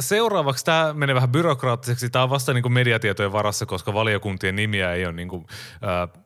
Seuraavaksi 0.00 0.64
tämä 0.64 0.92
menee 0.92 1.14
vähän 1.14 1.30
byrokraattiseksi. 1.30 2.10
Tämä 2.10 2.22
on 2.22 2.30
vasta 2.30 2.52
niin 2.52 2.62
kuin 2.62 2.72
mediatietojen 2.72 3.32
varassa, 3.32 3.66
koska 3.66 3.94
valiokuntien 3.94 4.56
nimiä 4.56 4.92
ei 4.92 5.06
ole 5.06 5.12
niin 5.12 5.28
kuin, 5.28 5.46
äh, 5.72 6.25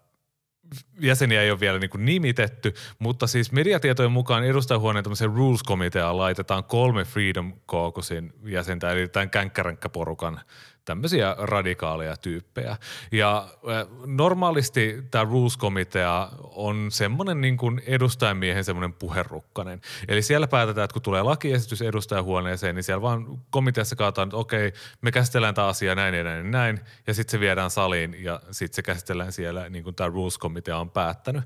jäseniä 1.01 1.43
ei 1.43 1.51
ole 1.51 1.61
vielä 1.61 1.79
niin 1.79 1.91
kuin 1.91 2.05
nimitetty, 2.05 2.75
mutta 2.99 3.27
siis 3.27 3.53
mediatietojen 3.53 4.13
mukaan 4.13 4.45
edustajahuoneen 4.45 5.05
tämmöiseen 5.05 5.33
rules-komiteaan 5.35 6.19
laitetaan 6.19 6.65
kolme 6.65 7.05
Freedom 7.05 7.53
Caucusin 7.69 8.33
jäsentä, 8.45 8.91
eli 8.91 9.09
tämän 9.09 9.31
känkkäränkkäporukan 9.31 10.41
tämmöisiä 10.85 11.37
radikaaleja 11.39 12.17
tyyppejä. 12.17 12.77
Ja 13.13 13.49
normaalisti 14.07 15.03
tämä 15.11 15.25
Rules-komitea 15.25 16.29
on 16.43 16.87
semmoinen 16.91 17.41
niin 17.41 17.57
kuin 17.57 17.83
edustajamiehen 17.87 18.65
semmoinen 18.65 18.93
puherukkanen. 18.93 19.81
Eli 20.09 20.23
siellä 20.23 20.49
päätetään, 20.49 20.85
että 20.85 20.93
kun 20.93 21.03
tulee 21.03 21.23
lakiesitys 21.23 21.83
edustajahuoneeseen, 21.83 22.75
niin 22.75 22.85
siellä 22.85 23.03
vaan 23.03 23.39
komiteassa 23.51 23.97
kaataan, 23.97 24.29
että 24.29 24.37
okei, 24.37 24.73
me 25.03 25.13
käsitellään 25.13 25.55
tämä 25.55 25.67
asia 25.67 25.95
näin 25.95 26.15
ja 26.15 26.25
näin 26.25 26.45
ja 26.45 26.51
näin, 26.51 26.81
ja 27.07 27.15
sitten 27.15 27.31
se 27.31 27.41
viedään 27.41 27.71
saliin 27.71 28.17
ja 28.25 28.41
sitten 28.51 28.77
se 28.77 28.83
käsitellään 28.83 29.33
siellä 29.33 29.69
niin 29.69 29.85
kuin 29.85 29.97
tämä 29.97 30.11
Rules-komitea 30.11 30.79
on 30.79 30.91
päättänyt. 30.91 31.45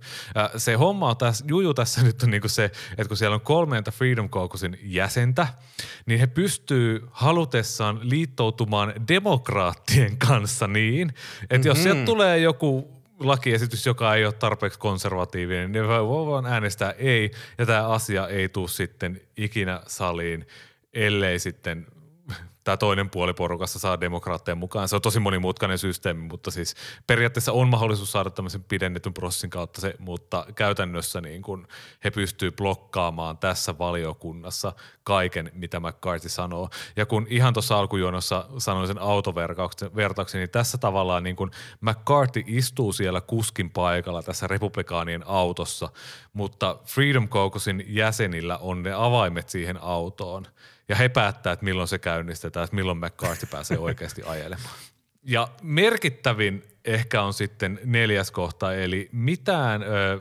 Se 0.57 0.75
homma 0.75 1.11
on 1.11 1.17
tässä, 1.17 1.45
juju 1.49 1.75
tässä 1.75 2.03
nyt 2.03 2.23
on 2.23 2.31
niin 2.31 2.41
kuin 2.41 2.51
se, 2.51 2.65
että 2.65 3.09
kun 3.09 3.17
siellä 3.17 3.35
on 3.35 3.41
kolmeenta 3.41 3.91
Freedom 3.91 4.29
Caucusin 4.29 4.79
jäsentä, 4.83 5.47
niin 6.07 6.21
he 6.21 6.27
pystyy 6.27 7.09
halutessaan 7.11 8.01
liittoutumaan 8.03 8.93
demokraattien 9.35 10.19
kanssa 10.19 10.67
niin, 10.67 11.09
että 11.09 11.55
mm-hmm. 11.55 11.69
jos 11.69 11.83
sieltä 11.83 12.05
tulee 12.05 12.39
joku 12.39 12.95
lakiesitys, 13.21 13.87
joka 13.87 14.15
ei 14.15 14.25
ole 14.25 14.33
tarpeeksi 14.33 14.79
konservatiivinen, 14.79 15.73
niin 15.73 15.89
voi 15.89 16.27
vaan 16.27 16.47
äänestää 16.47 16.91
ei, 16.91 17.31
ja 17.59 17.67
tämä 17.67 17.89
asia 17.89 18.29
ei 18.29 18.49
tule 18.49 18.69
sitten 18.69 19.21
ikinä 19.37 19.81
saliin, 19.87 20.47
ellei 20.93 21.39
sitten 21.39 21.87
tämä 22.65 22.77
toinen 22.77 23.11
puoli 23.11 23.35
porukassa 23.35 23.79
saa 23.79 24.01
demokraatteja 24.01 24.55
mukaan. 24.55 24.89
Se 24.89 24.97
on 24.97 25.03
tosi 25.03 25.21
monimutkainen 25.21 25.79
systeemi, 25.79 26.29
mutta 26.29 26.51
siis 26.51 26.75
periaatteessa 27.07 27.53
on 27.53 27.69
mahdollisuus 27.69 28.13
saada 28.13 28.31
tämmöisen 28.31 28.65
pidennetyn 28.65 29.15
prosessin 29.15 29.51
kautta 29.51 29.81
se, 29.81 29.95
mutta 29.99 30.47
käytännössä 30.55 31.21
niin 31.21 31.43
kun 31.43 31.69
he 32.05 32.11
pystyy 32.11 32.51
blokkaamaan 32.51 33.39
tässä 33.39 33.79
valiokunnassa 33.79 34.73
kaiken, 35.05 35.51
mitä 35.55 35.81
McCarthy 35.81 36.29
sanoo. 36.29 36.69
Ja 36.97 37.07
kun 37.07 37.27
ihan 37.31 37.55
tuossa 37.55 37.79
alkujuonossa 37.79 38.47
sanoin 38.59 38.87
sen 38.87 38.99
autovertauksen, 38.99 40.39
niin 40.39 40.51
tässä 40.51 40.79
tavallaan 40.79 41.23
niin 41.23 41.37
kun 41.37 41.51
McCarthy 41.81 42.43
istuu 42.47 42.93
siellä 42.93 43.21
kuskin 43.21 43.71
paikalla 43.71 44.23
tässä 44.23 44.47
republikaanien 44.47 45.23
autossa, 45.27 45.89
mutta 46.33 46.79
Freedom 46.85 47.29
Caucusin 47.29 47.85
jäsenillä 47.87 48.59
on 48.59 48.83
ne 48.83 48.93
avaimet 48.93 49.49
siihen 49.49 49.83
autoon– 49.83 50.47
ja 50.89 50.97
he 50.97 51.09
päättää, 51.09 51.53
että 51.53 51.65
milloin 51.65 51.89
se 51.89 51.99
käynnistetään, 51.99 52.65
että 52.65 52.77
milloin 52.77 52.99
McCarthy 52.99 53.47
pääsee 53.51 53.79
oikeasti 53.79 54.23
ajelemaan. 54.23 54.75
Ja 55.23 55.49
merkittävin 55.63 56.65
ehkä 56.85 57.23
on 57.23 57.33
sitten 57.33 57.81
neljäs 57.85 58.31
kohta, 58.31 58.75
eli 58.75 59.09
mitään 59.13 59.83
ö, 59.83 60.21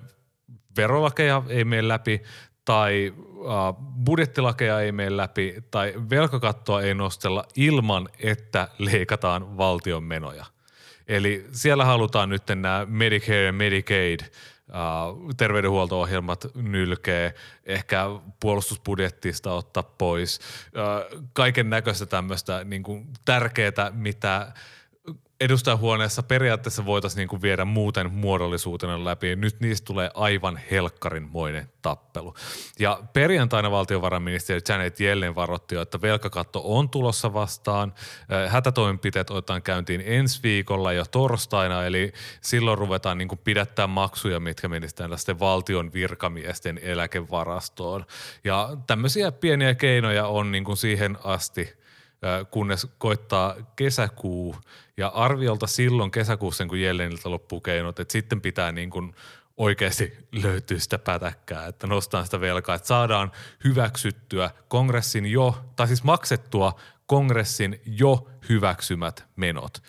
verolakeja 0.78 1.43
ei 1.49 1.65
mene 1.65 1.88
läpi 1.88 2.21
tai 2.65 3.13
äh, 3.17 3.76
budjettilakeja 4.06 4.80
ei 4.80 4.91
mene 4.91 5.17
läpi 5.17 5.56
tai 5.71 5.93
velkakattoa 6.10 6.82
ei 6.82 6.93
nostella 6.93 7.45
ilman, 7.56 8.10
että 8.19 8.67
leikataan 8.78 9.58
valtion 9.58 10.04
menoja. 10.04 10.45
Eli 11.08 11.45
siellä 11.52 11.86
halutaan 11.86 12.30
nyt 12.30 12.43
nämä 12.47 12.86
Medicare 12.89 13.43
ja 13.43 13.54
Medicaid– 13.54 14.19
terveydenhuolto-ohjelmat 15.38 16.47
nylkee, 16.56 17.34
ehkä 17.65 18.06
puolustusbudjettista 18.39 19.54
ottaa 19.54 19.84
pois, 19.84 20.39
uh, 20.65 21.26
kaiken 21.34 21.69
näköistä 21.69 22.06
tämmöistä 22.06 22.63
niin 22.63 22.84
tärkeää, 23.26 23.91
mitä 23.91 24.54
edustajahuoneessa 25.43 26.23
periaatteessa 26.23 26.86
voitaisiin 26.86 27.17
niin 27.17 27.27
kuin 27.27 27.41
viedä 27.41 27.65
muuten 27.65 28.12
muodollisuutena 28.13 29.06
läpi. 29.06 29.36
Nyt 29.36 29.60
niistä 29.60 29.86
tulee 29.86 30.12
aivan 30.13 30.60
helkkarinmoinen 30.71 31.69
tappelu. 31.82 32.34
Ja 32.79 33.03
perjantaina 33.13 33.71
valtiovarainministeri 33.71 34.62
Janet 34.69 35.01
Yellen 35.01 35.36
varoitti, 35.36 35.75
että 35.75 36.01
velkakatto 36.01 36.62
on 36.63 36.89
tulossa 36.89 37.34
vastaan. 37.34 37.93
Hätätoimenpiteet 38.49 39.29
otetaan 39.29 39.62
käyntiin 39.62 40.03
ensi 40.06 40.39
viikolla 40.43 40.93
ja 40.93 41.06
torstaina, 41.06 41.86
eli 41.86 42.13
silloin 42.41 42.77
ruvetaan 42.77 43.17
niin 43.17 43.27
kuin 43.27 43.41
pidättää 43.43 43.88
maksuja, 43.88 44.39
mitkä 44.39 44.67
menisivät 44.67 44.95
tällaisten 44.95 45.39
valtion 45.39 45.93
virkamiesten 45.93 46.79
eläkevarastoon. 46.84 48.06
Ja 48.43 48.77
tämmöisiä 48.88 49.32
pieniä 49.32 49.75
keinoja 49.75 50.27
on 50.27 50.51
niin 50.51 50.63
kuin 50.63 50.77
siihen 50.77 51.17
asti– 51.23 51.73
kunnes 52.52 52.88
koittaa 52.98 53.56
kesäkuu. 53.76 54.56
Ja 54.98 55.08
arviolta 55.08 55.68
silloin 55.68 56.12
kesäkuussa, 56.12 56.66
kun 56.66 56.82
Jelleniltä 56.82 57.32
loppuu 57.32 57.62
keinot, 57.62 58.00
että 58.00 58.12
sitten 58.12 58.42
pitää 58.42 58.72
niin 58.72 58.90
kuin 58.90 59.16
oikeasti 59.58 60.14
löytyä 60.32 60.80
sitä 60.80 61.00
pätäkkää, 61.00 61.68
että 61.68 61.88
nostaa 61.88 62.26
sitä 62.26 62.42
velkaa, 62.42 62.76
että 62.76 62.88
saadaan 62.88 63.32
hyväksyttyä 63.64 64.50
kongressin 64.68 65.26
jo, 65.26 65.66
tai 65.76 65.88
siis 65.88 66.04
maksettua 66.04 66.80
kongressin 67.06 67.82
jo 67.86 68.28
hyväksymät 68.50 69.26
menot 69.36 69.84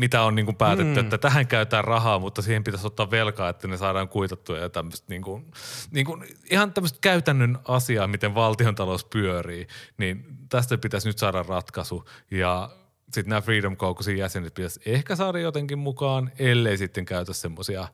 mitä 0.00 0.22
on 0.22 0.34
niin 0.34 0.46
kuin 0.46 0.56
päätetty, 0.56 1.00
mm. 1.00 1.06
että 1.06 1.18
tähän 1.18 1.46
käytetään 1.46 1.84
rahaa, 1.84 2.18
mutta 2.18 2.42
siihen 2.42 2.64
pitäisi 2.64 2.86
ottaa 2.86 3.10
velkaa, 3.10 3.48
että 3.48 3.68
ne 3.68 3.76
saadaan 3.76 4.08
kuitattua 4.08 4.58
ja 4.58 4.68
tämmöistä 4.68 5.06
niin 5.08 5.22
kuin, 5.22 5.50
niin 5.90 6.06
kuin, 6.06 6.24
ihan 6.50 6.72
tämmöistä 6.72 6.98
käytännön 7.00 7.58
asiaa, 7.64 8.06
miten 8.06 8.34
valtiontalous 8.34 9.04
pyörii, 9.04 9.66
niin 9.98 10.24
tästä 10.48 10.78
pitäisi 10.78 11.08
nyt 11.08 11.18
saada 11.18 11.42
ratkaisu 11.42 12.04
ja 12.30 12.70
sitten 13.04 13.28
nämä 13.28 13.40
Freedom 13.40 13.76
Caucusin 13.76 14.18
jäsenet 14.18 14.54
pitäisi 14.54 14.80
ehkä 14.86 15.16
saada 15.16 15.38
jotenkin 15.38 15.78
mukaan, 15.78 16.32
ellei 16.38 16.78
sitten 16.78 17.04
käytä 17.04 17.32
semmoisia 17.32 17.88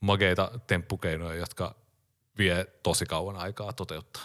mageita 0.00 0.50
temppukeinoja, 0.66 1.34
jotka 1.34 1.74
vie 2.38 2.66
tosi 2.82 3.06
kauan 3.06 3.36
aikaa 3.36 3.72
toteuttaa. 3.72 4.22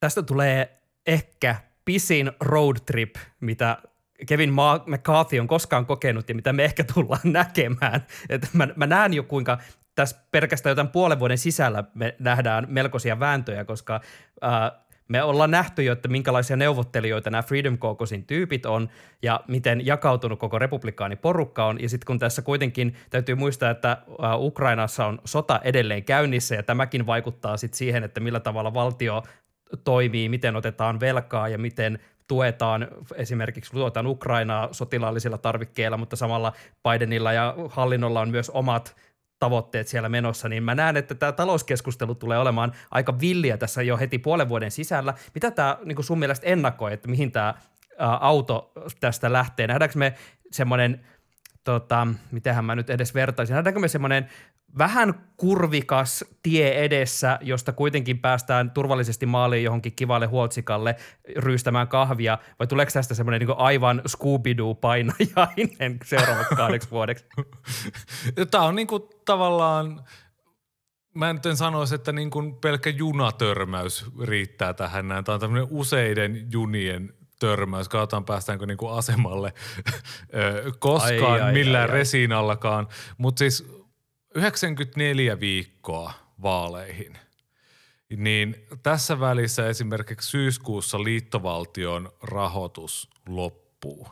Tästä 0.00 0.22
tulee 0.22 0.82
ehkä 1.06 1.56
pisin 1.84 2.32
road 2.40 2.76
trip, 2.86 3.16
mitä 3.40 3.78
Kevin 4.26 4.52
McCarthy 4.86 5.38
on 5.38 5.48
koskaan 5.48 5.86
kokenut 5.86 6.28
ja 6.28 6.34
mitä 6.34 6.52
me 6.52 6.64
ehkä 6.64 6.84
tullaan 6.94 7.32
näkemään. 7.40 8.06
Et 8.28 8.48
mä, 8.52 8.68
mä 8.76 8.86
näen 8.86 9.14
jo 9.14 9.22
kuinka 9.22 9.58
tässä 9.94 10.16
pelkästään 10.30 10.70
jotain 10.70 10.88
puolen 10.88 11.18
vuoden 11.18 11.38
sisällä 11.38 11.84
me 11.94 12.14
nähdään 12.18 12.66
melkoisia 12.68 13.20
vääntöjä, 13.20 13.64
koska 13.64 14.00
äh, 14.44 14.82
me 15.08 15.22
ollaan 15.22 15.50
nähty 15.50 15.82
jo, 15.82 15.92
että 15.92 16.08
minkälaisia 16.08 16.56
neuvottelijoita 16.56 17.30
nämä 17.30 17.42
Freedom 17.42 17.78
Caucusin 17.78 18.26
tyypit 18.26 18.66
on 18.66 18.88
ja 19.22 19.40
miten 19.48 19.86
jakautunut 19.86 20.38
koko 20.38 20.58
republikaaniporukka 20.58 21.66
on. 21.66 21.82
Ja 21.82 21.88
sitten 21.88 22.06
kun 22.06 22.18
tässä 22.18 22.42
kuitenkin 22.42 22.94
täytyy 23.10 23.34
muistaa, 23.34 23.70
että 23.70 23.96
Ukrainassa 24.36 25.06
on 25.06 25.18
sota 25.24 25.60
edelleen 25.64 26.04
käynnissä 26.04 26.54
ja 26.54 26.62
tämäkin 26.62 27.06
vaikuttaa 27.06 27.56
sitten 27.56 27.78
siihen, 27.78 28.04
että 28.04 28.20
millä 28.20 28.40
tavalla 28.40 28.74
valtio 28.74 29.22
toimii, 29.84 30.28
miten 30.28 30.56
otetaan 30.56 31.00
velkaa 31.00 31.48
ja 31.48 31.58
miten 31.58 31.98
tuetaan 32.28 32.88
esimerkiksi 33.14 33.72
tuetaan 33.72 34.06
Ukrainaa 34.06 34.68
sotilaallisilla 34.72 35.38
tarvikkeilla, 35.38 35.96
mutta 35.96 36.16
samalla 36.16 36.52
Bidenilla 36.88 37.32
ja 37.32 37.54
hallinnolla 37.68 38.20
on 38.20 38.30
myös 38.30 38.50
omat 38.50 38.96
tavoitteet 39.38 39.88
siellä 39.88 40.08
menossa, 40.08 40.48
niin 40.48 40.62
mä 40.62 40.74
näen, 40.74 40.96
että 40.96 41.14
tämä 41.14 41.32
talouskeskustelu 41.32 42.14
tulee 42.14 42.38
olemaan 42.38 42.72
aika 42.90 43.20
villiä 43.20 43.56
tässä 43.56 43.82
jo 43.82 43.98
heti 43.98 44.18
puolen 44.18 44.48
vuoden 44.48 44.70
sisällä. 44.70 45.14
Mitä 45.34 45.50
tämä 45.50 45.78
niin 45.84 46.04
sun 46.04 46.18
mielestä 46.18 46.46
ennakoi, 46.46 46.92
että 46.92 47.08
mihin 47.08 47.32
tämä 47.32 47.54
auto 48.20 48.72
tästä 49.00 49.32
lähtee? 49.32 49.66
Nähdäänkö 49.66 49.98
me 49.98 50.14
semmoinen, 50.50 51.06
tota, 51.64 52.06
mitenhän 52.30 52.64
mä 52.64 52.74
nyt 52.74 52.90
edes 52.90 53.14
vertaisin, 53.14 53.54
nähdäänkö 53.54 53.80
me 53.80 53.88
semmoinen 53.88 54.28
vähän 54.78 55.14
kurvikas 55.36 56.24
tie 56.42 56.84
edessä, 56.84 57.38
josta 57.42 57.72
kuitenkin 57.72 58.18
päästään 58.18 58.70
turvallisesti 58.70 59.26
maaliin 59.26 59.64
johonkin 59.64 59.92
kivalle 59.96 60.26
huoltsikalle 60.26 60.96
ryystämään 61.36 61.88
kahvia, 61.88 62.38
vai 62.58 62.66
tuleeko 62.66 62.92
tästä 62.92 63.14
semmoinen 63.14 63.40
niin 63.40 63.58
aivan 63.58 64.02
Scooby-Doo-painajainen 64.08 65.98
seuraavat 66.04 66.46
kahdeksi 66.56 66.90
vuodeksi? 66.90 67.24
Tämä 68.50 68.64
on 68.64 68.74
niin 68.74 68.86
kuin 68.86 69.02
tavallaan, 69.24 70.04
mä 71.14 71.32
nyt 71.32 71.46
en 71.46 71.56
sanoisi, 71.56 71.94
että 71.94 72.12
niin 72.12 72.30
kuin 72.30 72.54
pelkkä 72.54 72.90
junatörmäys 72.90 74.06
riittää 74.22 74.74
tähän 74.74 75.08
näin. 75.08 75.24
Tämä 75.24 75.34
on 75.34 75.40
tämmöinen 75.40 75.68
useiden 75.70 76.46
junien 76.52 77.14
törmäys. 77.38 77.88
Katsotaan 77.88 78.24
päästäänkö 78.24 78.66
niin 78.66 78.78
kuin 78.78 78.92
asemalle 78.92 79.52
koskaan 80.78 81.32
ai, 81.32 81.40
ai, 81.40 81.52
millään 81.52 81.90
ai, 81.90 81.90
ai. 81.90 81.98
resiinallakaan. 81.98 82.88
Mutta 83.18 83.38
siis 83.38 83.81
94 84.34 85.40
viikkoa 85.40 86.12
vaaleihin, 86.42 87.18
niin 88.16 88.66
tässä 88.82 89.20
välissä 89.20 89.68
esimerkiksi 89.68 90.30
syyskuussa 90.30 91.04
liittovaltion 91.04 92.12
rahoitus 92.22 93.10
loppuu, 93.28 94.08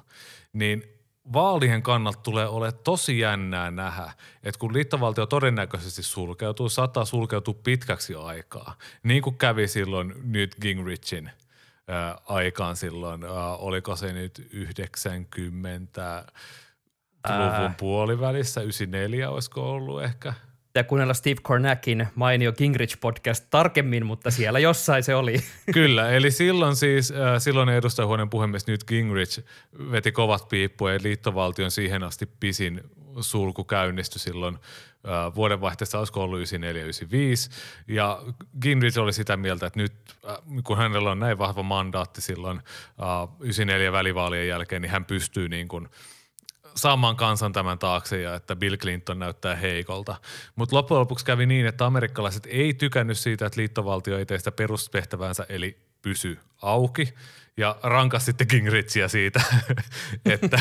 niin 0.52 0.84
vaalien 1.32 1.82
kannalta 1.82 2.20
tulee 2.22 2.48
olemaan 2.48 2.82
tosi 2.84 3.18
jännää 3.18 3.70
nähdä, 3.70 4.12
että 4.42 4.58
kun 4.58 4.72
liittovaltio 4.72 5.26
todennäköisesti 5.26 6.02
sulkeutuu, 6.02 6.68
saattaa 6.68 7.04
sulkeutua 7.04 7.54
pitkäksi 7.64 8.14
aikaa, 8.14 8.78
niin 9.02 9.22
kuin 9.22 9.38
kävi 9.38 9.68
silloin 9.68 10.14
nyt 10.22 10.56
Gingrichin 10.62 11.30
ää, 11.88 12.18
aikaan 12.24 12.76
silloin, 12.76 13.24
ää, 13.24 13.56
oliko 13.56 13.96
se 13.96 14.12
nyt 14.12 14.48
90 14.52 16.24
luvun 17.28 17.74
puolivälissä, 17.74 18.60
94 18.60 19.30
olisiko 19.30 19.70
ollut 19.70 20.02
ehkä. 20.02 20.34
Ja 20.74 20.84
kuunnella 20.84 21.14
Steve 21.14 21.40
Kornakin 21.42 22.08
mainio 22.14 22.52
Gingrich-podcast 22.52 23.46
tarkemmin, 23.50 24.06
mutta 24.06 24.30
siellä 24.30 24.58
jossain 24.58 25.02
se 25.02 25.14
oli. 25.14 25.36
Kyllä, 25.72 26.10
eli 26.10 26.30
silloin 26.30 26.76
siis 26.76 27.12
silloin 27.38 27.68
edustajahuoneen 27.68 28.30
puhemies 28.30 28.66
nyt 28.66 28.84
Gingrich 28.84 29.40
veti 29.90 30.12
kovat 30.12 30.48
piippuja 30.48 30.94
ja 30.94 31.00
liittovaltion 31.02 31.70
siihen 31.70 32.02
asti 32.02 32.26
pisin 32.40 32.80
sulku 33.20 33.64
käynnistyi 33.64 34.20
silloin 34.20 34.58
vuodenvaihteessa, 35.34 35.98
olisiko 35.98 36.22
ollut 36.22 36.40
94-95. 36.40 36.44
Ja 37.88 38.22
Gingrich 38.62 38.98
oli 38.98 39.12
sitä 39.12 39.36
mieltä, 39.36 39.66
että 39.66 39.80
nyt 39.80 39.92
kun 40.64 40.76
hänellä 40.76 41.10
on 41.10 41.20
näin 41.20 41.38
vahva 41.38 41.62
mandaatti 41.62 42.20
silloin 42.20 42.56
äh, 42.58 43.36
94 43.40 43.92
välivaalien 43.92 44.48
jälkeen, 44.48 44.82
niin 44.82 44.92
hän 44.92 45.04
pystyy 45.04 45.48
niin 45.48 45.68
kuin– 45.68 45.88
saamaan 46.74 47.16
kansan 47.16 47.52
tämän 47.52 47.78
taakse 47.78 48.20
ja 48.20 48.34
että 48.34 48.56
Bill 48.56 48.76
Clinton 48.76 49.18
näyttää 49.18 49.56
heikolta. 49.56 50.16
Mutta 50.56 50.76
loppujen 50.76 51.00
lopuksi 51.00 51.24
kävi 51.24 51.46
niin, 51.46 51.66
että 51.66 51.86
amerikkalaiset 51.86 52.46
ei 52.50 52.74
tykännyt 52.74 53.18
siitä, 53.18 53.46
että 53.46 53.60
liittovaltio 53.60 54.18
ei 54.18 54.26
tee 54.26 54.38
sitä 54.38 54.52
perustehtävänsä 54.52 55.46
eli 55.48 55.89
pysy 56.02 56.38
auki 56.62 57.14
ja 57.56 57.76
rankas 57.82 58.24
sitten 58.24 58.46
Gingrichia 58.50 59.08
siitä, 59.08 59.42
että 60.34 60.58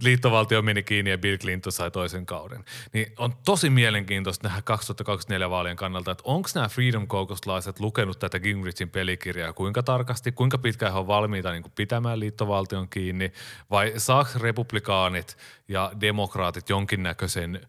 liittovaltio 0.00 0.62
meni 0.62 0.82
kiinni 0.82 1.10
ja 1.10 1.18
Bill 1.18 1.38
Clinton 1.38 1.72
sai 1.72 1.90
toisen 1.90 2.26
kauden. 2.26 2.64
Niin 2.92 3.12
on 3.18 3.32
tosi 3.44 3.70
mielenkiintoista 3.70 4.48
nähdä 4.48 4.62
2024 4.62 5.50
vaalien 5.50 5.76
kannalta, 5.76 6.10
että 6.10 6.22
onko 6.26 6.48
nämä 6.54 6.68
Freedom 6.68 7.06
Caucuslaiset 7.08 7.80
lukenut 7.80 8.18
tätä 8.18 8.40
Gingrichin 8.40 8.90
pelikirjaa 8.90 9.52
kuinka 9.52 9.82
tarkasti, 9.82 10.32
kuinka 10.32 10.58
pitkään 10.58 10.92
he 10.92 10.98
on 10.98 11.06
valmiita 11.06 11.52
niin 11.52 11.64
pitämään 11.74 12.20
liittovaltion 12.20 12.88
kiinni 12.88 13.32
vai 13.70 13.92
saako 13.96 14.30
republikaanit 14.38 15.36
ja 15.68 15.92
demokraatit 16.00 16.68
jonkinnäköisen 16.68 17.60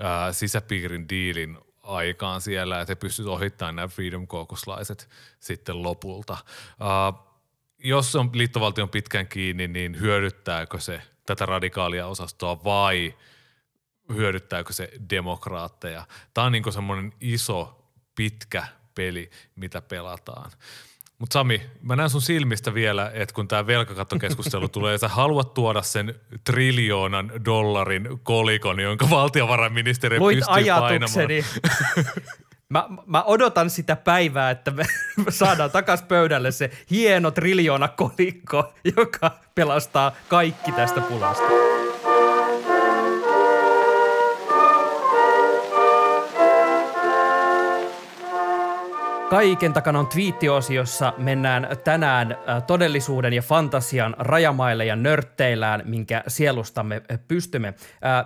ää, 0.00 0.32
sisäpiirin 0.32 1.08
diilin 1.08 1.58
aikaan 1.86 2.40
siellä, 2.40 2.80
että 2.80 2.90
he 2.90 2.94
pystyvät 2.94 3.28
ohittamaan 3.28 3.76
nämä 3.76 3.88
Freedom 3.88 4.26
Caucuslaiset 4.26 5.08
sitten 5.40 5.82
lopulta. 5.82 6.36
Uh, 6.80 7.26
jos 7.78 8.16
on 8.16 8.30
liittovaltion 8.34 8.88
pitkän 8.88 9.28
kiinni, 9.28 9.68
niin 9.68 10.00
hyödyttääkö 10.00 10.80
se 10.80 11.02
tätä 11.26 11.46
radikaalia 11.46 12.06
osastoa 12.06 12.64
vai 12.64 13.14
hyödyttääkö 14.14 14.72
se 14.72 14.90
demokraatteja? 15.10 16.06
Tämä 16.34 16.44
on 16.44 16.52
niin 16.52 16.72
semmoinen 16.72 17.12
iso, 17.20 17.90
pitkä 18.14 18.66
peli, 18.94 19.30
mitä 19.56 19.82
pelataan. 19.82 20.50
Mutta 21.18 21.32
Sami, 21.32 21.62
mä 21.82 21.96
näen 21.96 22.10
sun 22.10 22.22
silmistä 22.22 22.74
vielä, 22.74 23.10
että 23.14 23.34
kun 23.34 23.48
tämä 23.48 23.66
velkakattokeskustelu 23.66 24.68
tulee, 24.78 24.98
sä 24.98 25.08
haluat 25.08 25.54
tuoda 25.54 25.82
sen 25.82 26.14
triljoonan 26.44 27.32
dollarin 27.44 28.08
kolikon, 28.22 28.80
jonka 28.80 29.10
valtiovarainministeri 29.10 30.18
Luit 30.18 30.38
pystyy 30.38 30.54
ajatukseni. 30.54 31.42
painamaan. 31.42 32.14
Mä, 32.68 32.88
mä 33.06 33.22
odotan 33.22 33.70
sitä 33.70 33.96
päivää, 33.96 34.50
että 34.50 34.70
me 34.70 34.84
saadaan 35.30 35.70
takas 35.70 36.02
pöydälle 36.02 36.52
se 36.52 36.70
hieno 36.90 37.30
triljoona 37.30 37.88
kolikko, 37.88 38.72
joka 38.96 39.30
pelastaa 39.54 40.12
kaikki 40.28 40.72
tästä 40.72 41.00
pulasta. 41.00 41.75
Kaiken 49.30 49.72
takana 49.72 49.98
on 49.98 50.06
twiittiosiossa. 50.06 51.12
Mennään 51.18 51.68
tänään 51.84 52.36
todellisuuden 52.66 53.32
ja 53.32 53.42
fantasian 53.42 54.16
rajamaille 54.18 54.84
ja 54.84 54.96
nörtteillään, 54.96 55.82
minkä 55.84 56.22
sielustamme 56.28 57.02
pystymme. 57.28 57.74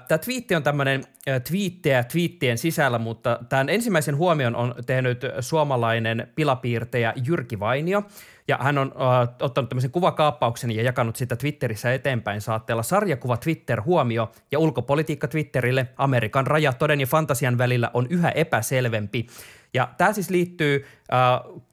Tämä 0.09 0.19
twiitti 0.19 0.55
on 0.55 0.63
tämmöinen 0.63 1.05
twiittejä 1.49 2.05
twiittien 2.05 2.59
sisällä, 2.59 2.99
mutta 2.99 3.39
tämän 3.49 3.69
ensimmäisen 3.69 4.17
huomion 4.17 4.57
on 4.57 4.75
tehnyt 4.87 5.21
suomalainen 5.41 6.29
pilapiirtejä 6.35 7.13
Jyrki 7.27 7.61
Vainio. 7.61 8.03
Ja 8.49 8.59
hän 8.61 8.79
on 8.79 8.93
äh, 9.01 9.29
ottanut 9.41 9.69
tämmöisen 9.69 9.91
kuvakaappauksen 9.91 10.71
ja 10.71 10.83
jakanut 10.83 11.17
sitä 11.17 11.37
Twitterissä 11.37 11.95
eteenpäin 11.95 12.41
saatteella 12.41 12.83
sarjakuva 12.83 13.37
Twitter 13.37 13.83
huomio 13.83 14.33
ja 14.53 14.59
ulkopolitiikka 14.59 15.29
Twitterille 15.29 15.87
Amerikan 15.97 16.47
raja 16.47 16.73
toden 16.73 17.01
ja 17.01 17.07
fantasian 17.07 17.59
välillä 17.59 17.91
on 17.95 18.07
yhä 18.11 18.31
epäselvempi. 18.31 19.27
Ja 19.75 19.89
tämä 19.99 20.13
siis 20.13 20.31
liittyy 20.31 20.87
äh, 21.13 21.19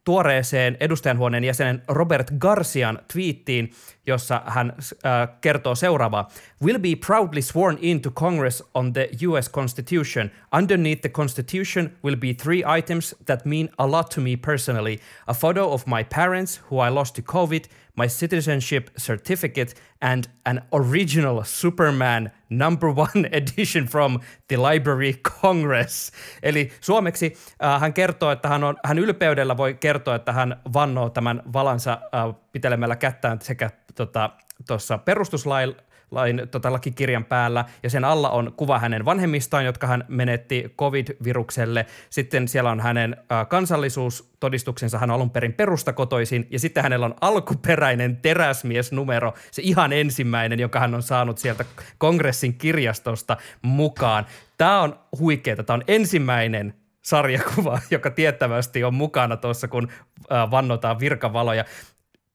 tuoreeseen 0.04 0.78
edustajanhuoneen 0.80 1.44
jäsenen 1.44 1.84
Robert 1.88 2.32
Garcian 2.38 3.00
twiittiin, 3.14 3.72
jossa 4.08 4.42
hän 4.46 4.74
äh, 4.78 5.30
kertoo 5.42 5.76
seuraavaa. 5.76 6.30
Will 6.64 6.80
be 6.80 6.96
proudly 7.06 7.42
sworn 7.42 7.78
into 7.82 8.12
Congress 8.12 8.64
on 8.74 8.94
the 8.94 9.10
US 9.28 9.52
Constitution. 9.52 10.32
Underneath 10.58 11.02
the 11.02 11.10
Constitution 11.10 11.90
will 12.04 12.16
be 12.16 12.34
three 12.34 12.64
items 12.78 13.16
that 13.26 13.46
mean 13.46 13.70
a 13.78 13.92
lot 13.92 14.10
to 14.10 14.22
me 14.22 14.38
personally. 14.46 15.00
A 15.28 15.34
photo 15.34 15.74
of 15.74 15.86
my 15.86 16.04
parents 16.16 16.62
who 16.72 16.88
I 16.88 16.94
lost 16.94 17.16
to 17.16 17.22
COVID, 17.22 17.64
my 17.96 18.08
citizenship 18.08 18.90
certificate, 18.98 19.74
and 20.02 20.24
an 20.46 20.62
original 20.72 21.44
Superman 21.44 22.32
number 22.50 22.90
one 22.90 23.30
edition 23.32 23.88
from 23.88 24.20
the 24.48 24.58
Library 24.58 25.14
Congress. 25.42 26.12
Eli 26.44 26.72
suomeksi 26.82 27.38
äh, 27.64 27.82
hän 27.82 27.94
kertoo, 27.94 28.32
että 28.32 28.48
hän, 28.48 28.64
on, 28.64 28.78
hän 28.86 29.00
ylpeydellä 29.00 29.58
voi 29.58 29.74
kertoa, 29.74 30.16
että 30.16 30.32
hän 30.32 30.62
vannoo 30.74 31.10
tämän 31.10 31.42
valansa 31.54 31.92
äh, 31.92 32.36
pitelemällä 32.52 32.96
kättään 32.96 33.42
sekä 33.42 33.70
tuossa 34.06 34.94
tota, 34.94 34.98
perustuslain 35.06 35.76
lain 36.12 36.42
tota, 36.52 36.74
lakikirjan 36.74 37.26
päällä, 37.26 37.66
ja 37.84 37.90
sen 37.90 38.06
alla 38.06 38.30
on 38.30 38.54
kuva 38.58 38.80
hänen 38.80 39.06
vanhemmistaan, 39.06 39.66
jotka 39.66 39.88
hän 39.88 40.06
menetti 40.08 40.74
covid-virukselle. 40.78 41.86
Sitten 42.10 42.48
siellä 42.48 42.72
on 42.72 42.80
hänen 42.80 43.18
äh, 43.32 43.48
kansallisuustodistuksensa, 43.48 44.98
hän 44.98 45.10
on 45.10 45.16
alun 45.16 45.30
perin 45.30 45.54
perustakotoisin, 45.54 46.48
ja 46.50 46.60
sitten 46.60 46.84
hänellä 46.84 47.06
on 47.06 47.16
alkuperäinen 47.22 48.18
teräsmiesnumero, 48.18 49.34
se 49.52 49.62
ihan 49.62 49.94
ensimmäinen, 49.94 50.60
joka 50.60 50.80
hän 50.80 50.96
on 50.96 51.04
saanut 51.04 51.38
sieltä 51.38 51.66
kongressin 51.98 52.54
kirjastosta 52.54 53.38
mukaan. 53.62 54.26
Tämä 54.58 54.82
on 54.82 55.00
huikeaa, 55.20 55.64
tämä 55.64 55.76
on 55.76 55.84
ensimmäinen 55.88 56.74
sarjakuva, 57.02 57.80
joka 57.92 58.12
tiettävästi 58.12 58.84
on 58.84 58.94
mukana 58.94 59.38
tuossa, 59.38 59.68
kun 59.68 59.88
äh, 60.32 60.52
vannotaan 60.52 61.00
virkavaloja. 61.00 61.66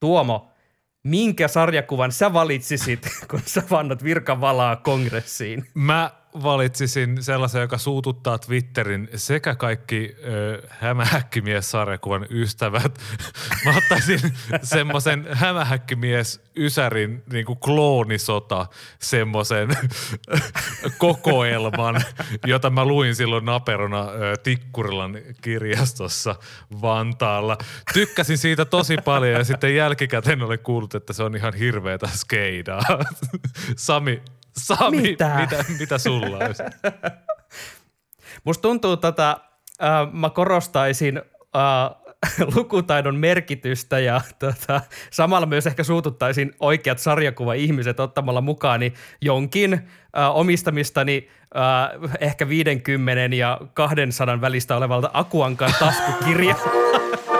Tuomo, 0.00 0.51
minkä 1.02 1.48
sarjakuvan 1.48 2.12
sä 2.12 2.32
valitsisit, 2.32 3.08
kun 3.30 3.40
sä 3.46 3.62
vannot 3.70 4.04
virkavalaa 4.04 4.76
kongressiin? 4.76 5.64
Mä 5.74 6.10
valitsisin 6.42 7.22
sellaisen, 7.22 7.60
joka 7.60 7.78
suututtaa 7.78 8.38
Twitterin 8.38 9.08
sekä 9.14 9.54
kaikki 9.54 10.16
ö, 10.24 10.62
hämähäkkimies-sarjakuvan 10.68 12.26
ystävät. 12.30 12.98
Mä 13.64 13.76
ottaisin 13.76 14.20
semmoisen 14.62 15.26
hämähäkkimies 15.32 16.40
Ysärin 16.56 17.22
niin 17.32 17.46
kloonisota 17.46 18.66
semmoisen 18.98 19.68
kokoelman, 20.98 22.00
jota 22.46 22.70
mä 22.70 22.84
luin 22.84 23.14
silloin 23.14 23.44
naperona 23.44 24.08
ö, 24.10 24.36
Tikkurilan 24.36 25.18
kirjastossa 25.42 26.34
Vantaalla. 26.82 27.58
Tykkäsin 27.92 28.38
siitä 28.38 28.64
tosi 28.64 28.96
paljon 29.04 29.32
ja 29.38 29.44
sitten 29.44 29.76
jälkikäteen 29.76 30.42
olen 30.42 30.58
kuullut, 30.58 30.94
että 30.94 31.12
se 31.12 31.22
on 31.22 31.36
ihan 31.36 31.54
hirveätä 31.54 32.06
skeidaa. 32.06 32.82
Sami, 33.76 34.22
Sami, 34.56 35.00
Mitä? 35.00 35.36
mitä, 35.40 35.64
mitä 35.78 35.98
sulla 35.98 36.36
olisi? 36.36 36.62
Musta 38.44 38.62
tuntuu, 38.62 38.92
että 38.92 39.36
äh, 39.82 40.12
mä 40.12 40.30
korostaisin 40.30 41.18
äh, 41.56 42.02
lukutaidon 42.56 43.16
merkitystä 43.16 43.98
ja 43.98 44.20
tota, 44.38 44.80
samalla 45.10 45.46
myös 45.46 45.66
ehkä 45.66 45.84
suututtaisin 45.84 46.54
oikeat 46.60 46.98
sarjakuva-ihmiset 46.98 48.00
ottamalla 48.00 48.40
mukaani 48.40 48.92
jonkin 49.20 49.72
äh, 49.72 50.36
omistamistani 50.36 51.28
äh, 51.56 52.10
ehkä 52.20 52.48
50 52.48 53.36
ja 53.36 53.60
200 53.74 54.40
välistä 54.40 54.76
olevalta 54.76 55.10
Akuankan 55.12 55.74
taskukirja. 55.78 56.54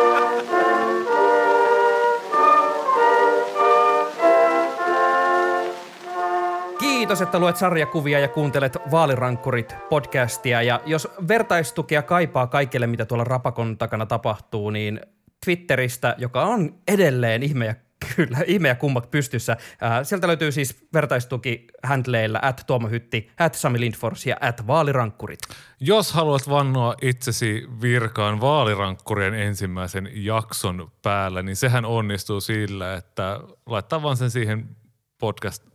Kiitos, 7.13 7.23
että 7.23 7.39
luet 7.39 7.57
sarjakuvia 7.57 8.19
ja 8.19 8.29
kuuntelet 8.29 8.79
Vaalirankkurit 8.91 9.77
podcastia. 9.89 10.63
Ja 10.63 10.81
jos 10.87 11.09
vertaistukea 11.29 12.03
kaipaa 12.03 12.47
kaikille, 12.47 12.87
mitä 12.87 13.05
tuolla 13.05 13.25
Rapakon 13.25 13.79
takana 13.79 14.07
tapahtuu, 14.07 14.71
niin 14.71 15.01
Twitteristä, 15.45 16.15
joka 16.19 16.43
on 16.43 16.75
edelleen 16.89 17.43
ihme 17.43 17.67
ja 17.67 17.75
Kyllä, 18.17 18.39
ihme 18.47 18.69
ja 18.69 18.75
kummat 18.75 19.11
pystyssä. 19.11 19.57
Sieltä 20.03 20.27
löytyy 20.27 20.53
siis 20.53 20.87
vertaistuki 20.95 21.67
handleilla 21.83 22.39
at 22.43 22.65
Tuomo 22.67 22.89
Hytti, 22.89 23.31
at 23.39 23.55
Sami 23.55 23.81
Lindfors 23.81 24.27
ja 24.27 24.37
at 24.41 24.67
Vaalirankkurit. 24.67 25.41
Jos 25.81 26.13
haluat 26.13 26.49
vannoa 26.49 26.95
itsesi 27.03 27.67
virkaan 27.83 28.41
vaalirankkurien 28.41 29.35
ensimmäisen 29.35 30.11
jakson 30.15 30.93
päällä, 31.03 31.43
niin 31.43 31.57
sehän 31.57 31.85
onnistuu 31.85 32.41
sillä, 32.41 32.95
että 32.95 33.41
laittaa 33.67 34.03
vaan 34.03 34.17
sen 34.17 34.31
siihen 34.31 34.77
podcast 35.19 35.72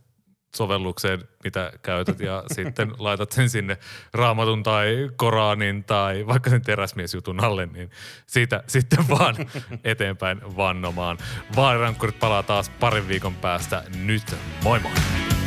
sovellukseen, 0.56 1.28
mitä 1.44 1.72
käytät 1.82 2.20
ja 2.20 2.42
sitten 2.56 2.92
laitat 2.98 3.32
sen 3.32 3.50
sinne 3.50 3.78
raamatun 4.12 4.62
tai 4.62 5.10
Koranin 5.16 5.84
tai 5.84 6.26
vaikka 6.26 6.50
sen 6.50 6.62
teräsmiesjutun 6.62 7.44
alle, 7.44 7.66
niin 7.66 7.90
siitä 8.26 8.62
sitten 8.66 9.08
vaan 9.18 9.36
eteenpäin 9.84 10.56
vannomaan. 10.56 11.18
Vaalirankkurit 11.56 12.18
palaa 12.18 12.42
taas 12.42 12.70
parin 12.70 13.08
viikon 13.08 13.34
päästä 13.34 13.84
nyt. 14.04 14.36
Moi 14.62 14.80
moi! 14.80 15.37